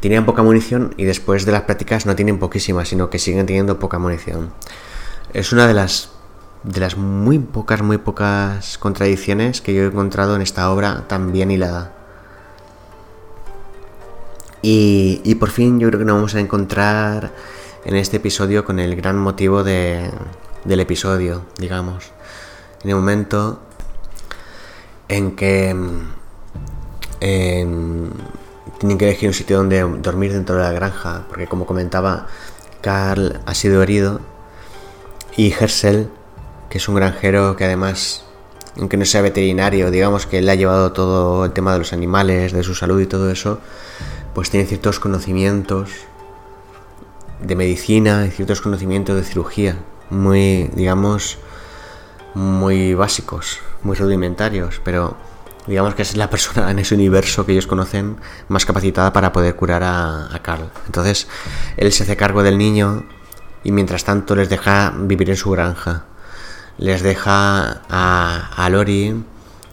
[0.00, 3.78] Tenían poca munición y después de las prácticas no tienen poquísima, sino que siguen teniendo
[3.78, 4.50] poca munición.
[5.32, 6.10] Es una de las
[6.62, 11.30] de las muy pocas, muy pocas contradicciones que yo he encontrado en esta obra tan
[11.30, 11.92] bien hilada.
[14.62, 17.32] Y, y por fin yo creo que nos vamos a encontrar
[17.84, 20.10] en este episodio con el gran motivo de,
[20.64, 22.14] del episodio, digamos
[22.84, 23.60] en el momento
[25.08, 25.74] en que
[28.78, 32.26] tienen que elegir un sitio donde dormir dentro de la granja, porque como comentaba,
[32.82, 34.20] Carl ha sido herido
[35.36, 36.10] y Hersel,
[36.68, 38.24] que es un granjero que además,
[38.78, 42.52] aunque no sea veterinario, digamos que él ha llevado todo el tema de los animales,
[42.52, 43.60] de su salud y todo eso,
[44.34, 45.90] pues tiene ciertos conocimientos
[47.40, 49.78] de medicina y ciertos conocimientos de cirugía,
[50.10, 51.38] muy, digamos,
[52.34, 55.16] muy básicos, muy rudimentarios, pero
[55.66, 58.16] digamos que es la persona en ese universo que ellos conocen
[58.48, 60.70] más capacitada para poder curar a, Carl.
[60.86, 61.28] Entonces,
[61.76, 63.04] él se hace cargo del niño
[63.64, 66.04] y mientras tanto les deja vivir en su granja.
[66.78, 69.24] Les deja a, a Lori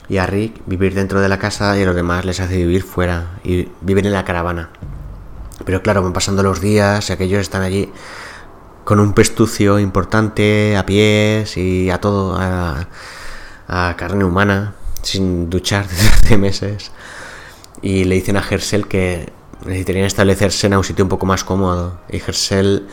[0.07, 2.83] y a Rick vivir dentro de la casa y a los demás les hace vivir
[2.83, 4.69] fuera y viven en la caravana.
[5.65, 7.91] Pero claro, van pasando los días y aquellos están allí
[8.83, 12.87] con un pestucio importante a pies y a todo, a,
[13.95, 16.91] carne humana, sin duchar desde hace meses.
[17.81, 19.31] Y le dicen a Gersel que
[19.65, 21.99] necesitarían establecerse en un sitio un poco más cómodo.
[22.09, 22.87] Y Gersel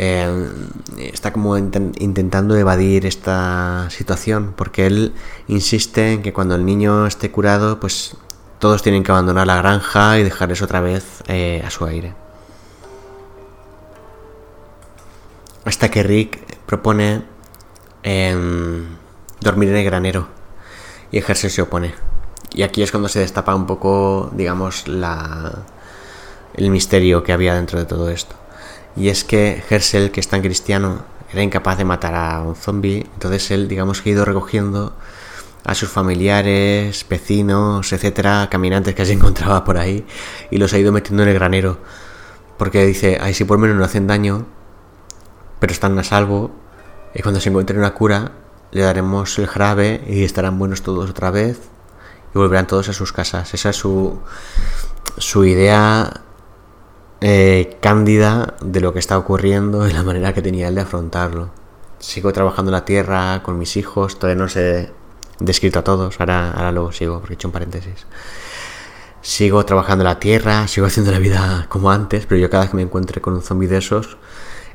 [0.00, 0.48] eh,
[0.96, 5.12] está como intentando evadir esta situación, porque él
[5.48, 8.16] insiste en que cuando el niño esté curado, pues
[8.60, 12.14] todos tienen que abandonar la granja y dejarles otra vez eh, a su aire.
[15.64, 17.24] Hasta que Rick propone
[18.04, 18.86] em,
[19.40, 20.28] dormir en el granero
[21.10, 21.94] y Herschel se opone.
[22.52, 25.64] Y aquí es cuando se destapa un poco, digamos, la,
[26.54, 28.36] el misterio que había dentro de todo esto.
[28.98, 33.06] Y es que Herschel, que es tan cristiano, era incapaz de matar a un zombie.
[33.14, 34.92] Entonces él, digamos que ha ido recogiendo
[35.64, 40.04] a sus familiares, vecinos, etcétera, caminantes que se encontraba por ahí,
[40.50, 41.78] y los ha ido metiendo en el granero.
[42.56, 44.46] Porque dice, ay, si por menos no hacen daño,
[45.60, 46.50] pero están a salvo
[47.14, 48.32] y cuando se encuentre una cura
[48.70, 51.60] le daremos el jarabe y estarán buenos todos otra vez
[52.34, 53.54] y volverán todos a sus casas.
[53.54, 54.18] Esa es su,
[55.16, 56.22] su idea
[57.20, 61.50] eh, cándida de lo que está ocurriendo y la manera que tenía él de afrontarlo.
[61.98, 64.90] Sigo trabajando en la tierra con mis hijos, todavía no he
[65.40, 68.06] descrito a todos, ahora, ahora luego sigo, porque he hecho un paréntesis.
[69.20, 72.70] Sigo trabajando en la tierra, sigo haciendo la vida como antes, pero yo cada vez
[72.70, 74.16] que me encuentre con un zombie de esos,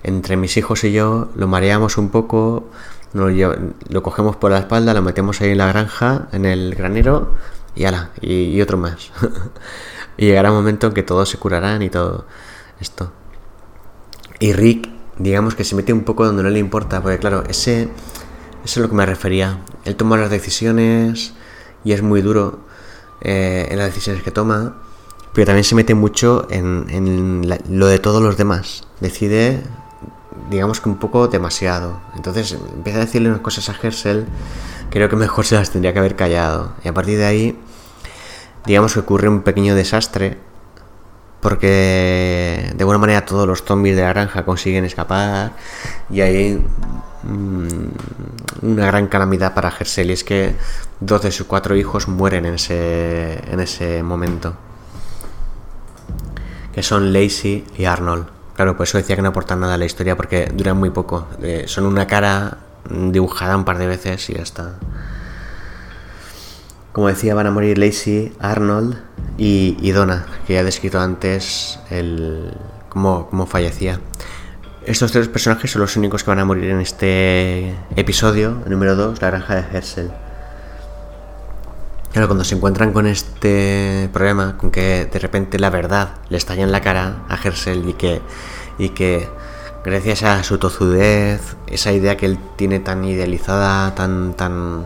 [0.03, 2.69] entre mis hijos y yo lo mareamos un poco,
[3.13, 7.31] lo, cogemos por la espalda, lo metemos ahí en la granja, en el granero
[7.75, 9.11] y ala, y, otro más.
[10.17, 12.25] y llegará un momento en que todos se curarán y todo
[12.79, 13.11] esto.
[14.39, 17.89] Y Rick, digamos que se mete un poco donde no le importa, porque claro, ese,
[18.65, 19.59] es lo que me refería.
[19.85, 21.33] Él toma las decisiones
[21.83, 22.59] y es muy duro
[23.21, 24.77] eh, en las decisiones que toma,
[25.33, 28.87] pero también se mete mucho en, lo de todos los demás.
[28.99, 29.63] Decide
[30.49, 31.99] digamos que un poco demasiado.
[32.15, 34.25] Entonces empieza a decirle unas cosas a Hersel,
[34.89, 36.73] creo que mejor se las tendría que haber callado.
[36.83, 37.59] Y a partir de ahí,
[38.65, 40.37] digamos que ocurre un pequeño desastre,
[41.43, 45.51] porque de alguna manera todos los zombies de la granja consiguen escapar
[46.09, 46.65] y hay
[47.23, 47.87] mm,
[48.61, 50.55] una gran calamidad para Herschel y es que
[51.01, 54.55] dos de sus cuatro hijos mueren en ese, en ese momento.
[56.73, 58.25] Que son Lacey y Arnold.
[58.55, 61.27] Claro, por eso decía que no aportan nada a la historia porque duran muy poco.
[61.41, 62.57] Eh, son una cara
[62.89, 64.75] dibujada un par de veces y ya está.
[66.93, 68.97] Como decía, van a morir Lacey, Arnold
[69.37, 72.53] y, Donna, que ya he descrito antes el,
[72.87, 73.99] cómo, cómo fallecía.
[74.85, 79.21] Estos tres personajes son los únicos que van a morir en este episodio, número 2,
[79.21, 80.11] la granja de Herschel.
[82.11, 86.61] Claro, cuando se encuentran con este problema, con que de repente la verdad le estalla
[86.61, 88.21] en la cara a Herschel y que,
[88.77, 89.27] y que
[89.83, 94.85] gracias a su tozudez, esa idea que él tiene tan idealizada, tan, tan,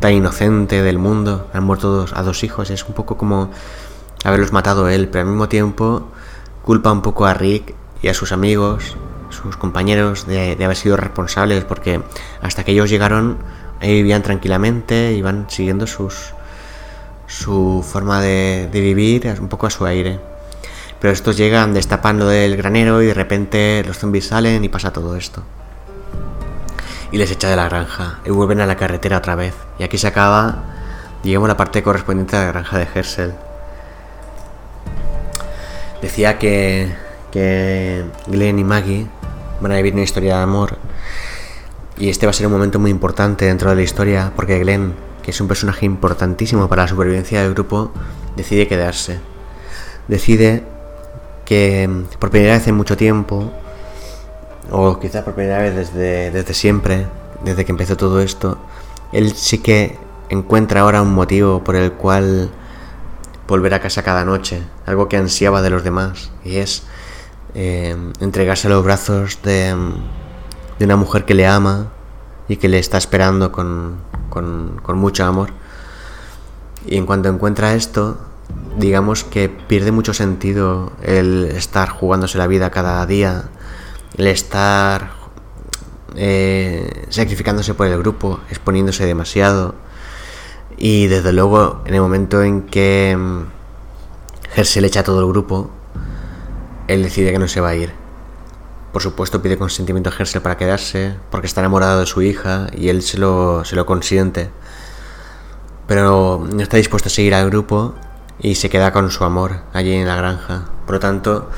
[0.00, 3.50] tan inocente del mundo, han muerto a dos hijos, es un poco como
[4.24, 6.08] haberlos matado él, pero al mismo tiempo
[6.62, 8.96] culpa un poco a Rick y a sus amigos,
[9.30, 12.02] sus compañeros, de, de haber sido responsables, porque
[12.40, 13.38] hasta que ellos llegaron,
[13.80, 16.34] ahí vivían tranquilamente, iban siguiendo sus
[17.32, 20.20] su forma de, vivir un poco a su aire.
[21.00, 25.16] Pero estos llegan destapando el granero y de repente los zombies salen y pasa todo
[25.16, 25.42] esto.
[27.12, 29.54] Y les echa de la granja y vuelven a la carretera otra vez.
[29.78, 30.64] Y aquí se acaba,
[31.22, 33.34] digamos, la parte correspondiente a la granja de Hersel.
[36.00, 36.92] Decía que,
[37.30, 39.06] que Glenn y Maggie
[39.60, 40.78] van a vivir una historia de amor.
[41.98, 44.94] Y este va a ser un momento muy importante dentro de la historia porque Glenn
[45.22, 47.92] que es un personaje importantísimo para la supervivencia del grupo,
[48.36, 49.20] decide quedarse.
[50.08, 50.64] Decide
[51.44, 51.88] que
[52.18, 53.52] por primera vez en mucho tiempo,
[54.70, 57.06] o quizás por primera vez desde, desde siempre,
[57.44, 58.58] desde que empezó todo esto,
[59.12, 59.98] él sí que
[60.28, 62.50] encuentra ahora un motivo por el cual
[63.46, 66.84] volver a casa cada noche, algo que ansiaba de los demás, y es
[67.54, 69.74] eh, entregarse a los brazos de,
[70.78, 71.88] de una mujer que le ama
[72.48, 73.98] y que le está esperando con,
[74.30, 75.50] con, mucho amor.
[76.86, 78.18] Y en cuanto encuentra esto,
[78.78, 83.44] digamos que pierde mucho sentido el estar jugándose la vida cada día,
[84.16, 85.10] el estar
[86.16, 89.74] eh, sacrificándose por el grupo, exponiéndose demasiado.
[90.76, 93.16] Y desde luego, en el momento en que
[94.56, 95.70] le echa a todo el grupo,
[96.88, 97.92] él decide que no se va a ir.
[98.92, 102.88] Por supuesto pide consentimiento a Hersel para quedarse, porque está enamorado de su hija y
[102.88, 104.50] él se lo, se lo consiente.
[105.86, 107.94] Pero no está dispuesto a seguir al grupo
[108.38, 110.66] y se queda con su amor allí en la granja.
[110.84, 111.48] Por lo tanto,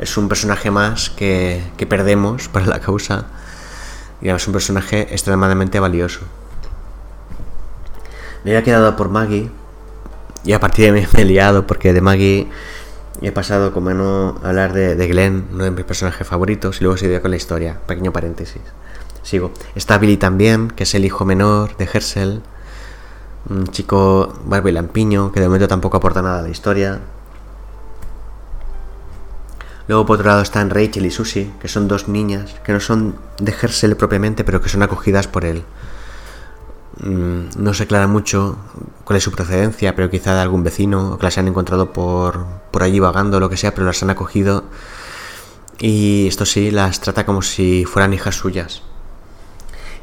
[0.00, 3.26] es un personaje más que, que perdemos para la causa.
[4.22, 6.20] Y es un personaje extremadamente valioso.
[8.42, 9.50] Me había quedado por Maggie.
[10.42, 12.48] Y a partir de ahí me he liado porque de Maggie
[13.20, 16.96] he pasado como no hablar de, de, Glenn, uno de mis personajes favoritos, y luego
[16.96, 17.78] seguido con la historia.
[17.86, 18.62] Pequeño paréntesis.
[19.22, 19.52] Sigo.
[19.74, 22.40] Está Billy también, que es el hijo menor de Herschel.
[23.50, 27.00] Un chico barbo y lampiño, que de momento tampoco aporta nada a la historia.
[29.90, 33.16] Luego por otro lado están Rachel y Susie, que son dos niñas, que no son
[33.40, 35.64] de Herschel propiamente, pero que son acogidas por él.
[37.00, 38.56] Mm, no se aclara mucho
[39.02, 42.46] cuál es su procedencia, pero quizá de algún vecino, o que las han encontrado por,
[42.70, 44.62] por allí vagando, lo que sea, pero las han acogido.
[45.80, 48.82] Y esto sí, las trata como si fueran hijas suyas.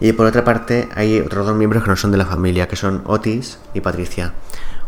[0.02, 2.76] Y por otra parte, hay otros dos miembros que no son de la familia, que
[2.76, 4.34] son Otis y Patricia.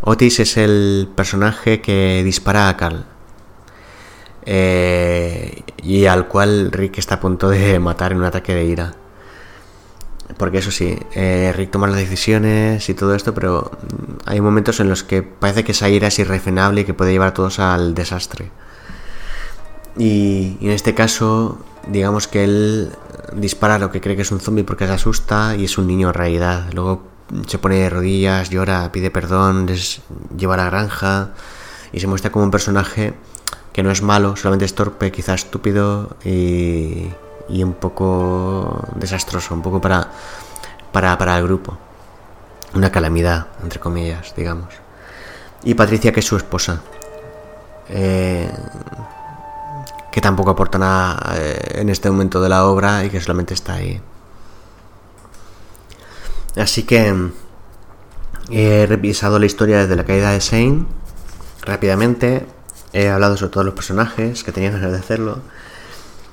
[0.02, 3.06] Otis es el personaje que dispara a Carl.
[4.46, 8.94] Eh, y al cual Rick está a punto de matar en un ataque de ira.
[10.36, 14.80] Porque eso sí, eh, Rick toma las decisiones y todo esto, pero mm, hay momentos
[14.80, 17.58] en los que parece que esa ira es irrefrenable y que puede llevar a todos
[17.58, 18.50] al desastre.
[19.96, 22.92] Y, en este caso, digamos que él
[23.34, 26.08] dispara lo que cree que es un zombie porque se asusta y es un niño
[26.08, 26.66] en realidad.
[26.72, 27.02] Luego
[27.46, 30.00] se pone de rodillas, llora, pide perdón, les
[30.36, 31.30] lleva a la granja
[31.92, 33.14] y se muestra como un personaje
[33.72, 37.10] que no es malo, solamente es torpe, quizás estúpido y,
[37.48, 40.08] un poco desastroso, un poco para,
[40.92, 41.76] para, el grupo.
[42.74, 44.74] Una calamidad, entre comillas, digamos.
[45.64, 46.80] Y Patricia, que es su esposa.
[47.88, 48.48] Eh,
[50.10, 53.74] que tampoco aporta nada eh, en este momento de la obra y que solamente está
[53.74, 54.00] ahí.
[56.56, 57.30] Así que
[58.50, 60.86] he revisado la historia desde la caída de Shane
[61.62, 62.46] rápidamente.
[62.92, 65.38] He hablado sobre todos los personajes que tenían ganas de hacerlo.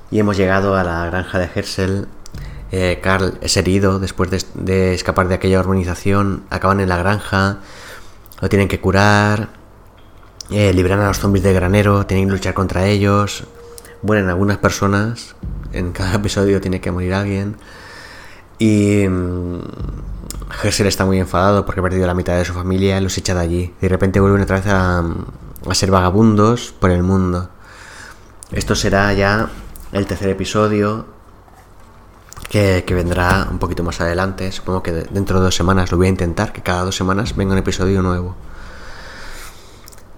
[0.10, 2.08] Y hemos llegado a la granja de Hersel.
[2.72, 6.44] Eh, Carl es herido después de, escapar de aquella urbanización.
[6.50, 7.60] Acaban en la granja.
[8.42, 9.50] Lo tienen que curar.
[10.50, 12.06] Eh, liberan a los zombies de granero.
[12.06, 13.44] Tienen que luchar contra ellos.
[14.02, 15.36] Mueren algunas personas.
[15.74, 17.58] En cada episodio tiene que morir alguien.
[18.58, 19.60] Y mm,
[20.50, 23.42] Gersel está muy enfadado porque ha perdido la mitad de su familia los echa de
[23.42, 23.74] allí.
[23.80, 25.04] De repente vuelven otra vez a,
[25.72, 27.50] a ser vagabundos por el mundo.
[28.52, 29.50] Esto será ya
[29.92, 31.06] el tercer episodio
[32.50, 34.52] que, vendrá un poquito más adelante.
[34.52, 37.54] Supongo que dentro de dos semanas lo voy a intentar, que cada dos semanas venga
[37.54, 38.36] un episodio nuevo.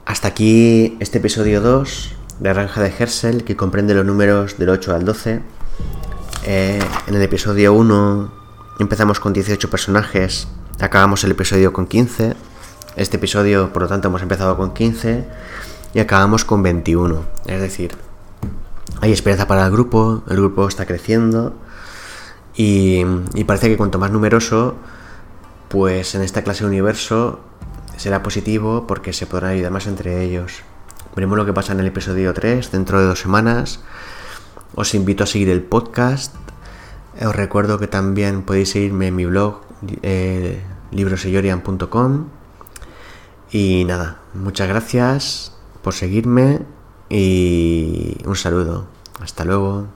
[0.05, 4.95] Hasta aquí este episodio 2 de Granja de Hersel, que comprende los números del 8
[4.95, 5.41] al 12.
[6.45, 8.31] Eh, en el episodio 1
[8.79, 10.47] empezamos con 18 personajes,
[10.79, 12.35] acabamos el episodio con 15.
[12.99, 15.23] Este episodio, por lo tanto, hemos empezado con 15
[15.93, 17.23] y acabamos con 21.
[17.45, 17.95] Es decir,
[18.99, 21.55] hay esperanza para el grupo, el grupo está creciendo
[22.57, 23.05] y,
[23.47, 24.75] parece que cuanto más numeroso,
[25.69, 27.39] pues en esta clase de universo
[27.95, 30.63] será positivo porque se podrán ayudar más entre ellos.
[31.15, 33.79] Veremos lo que pasa en el episodio 3 dentro de dos semanas.
[34.75, 36.35] Os invito a seguir el podcast.
[37.25, 39.61] Os recuerdo que también podéis seguirme en mi blog
[40.01, 42.38] eh, librosellorian.com.
[43.51, 46.59] Y nada, muchas gracias por seguirme
[47.09, 48.87] y un saludo.
[49.19, 49.87] Hasta luego.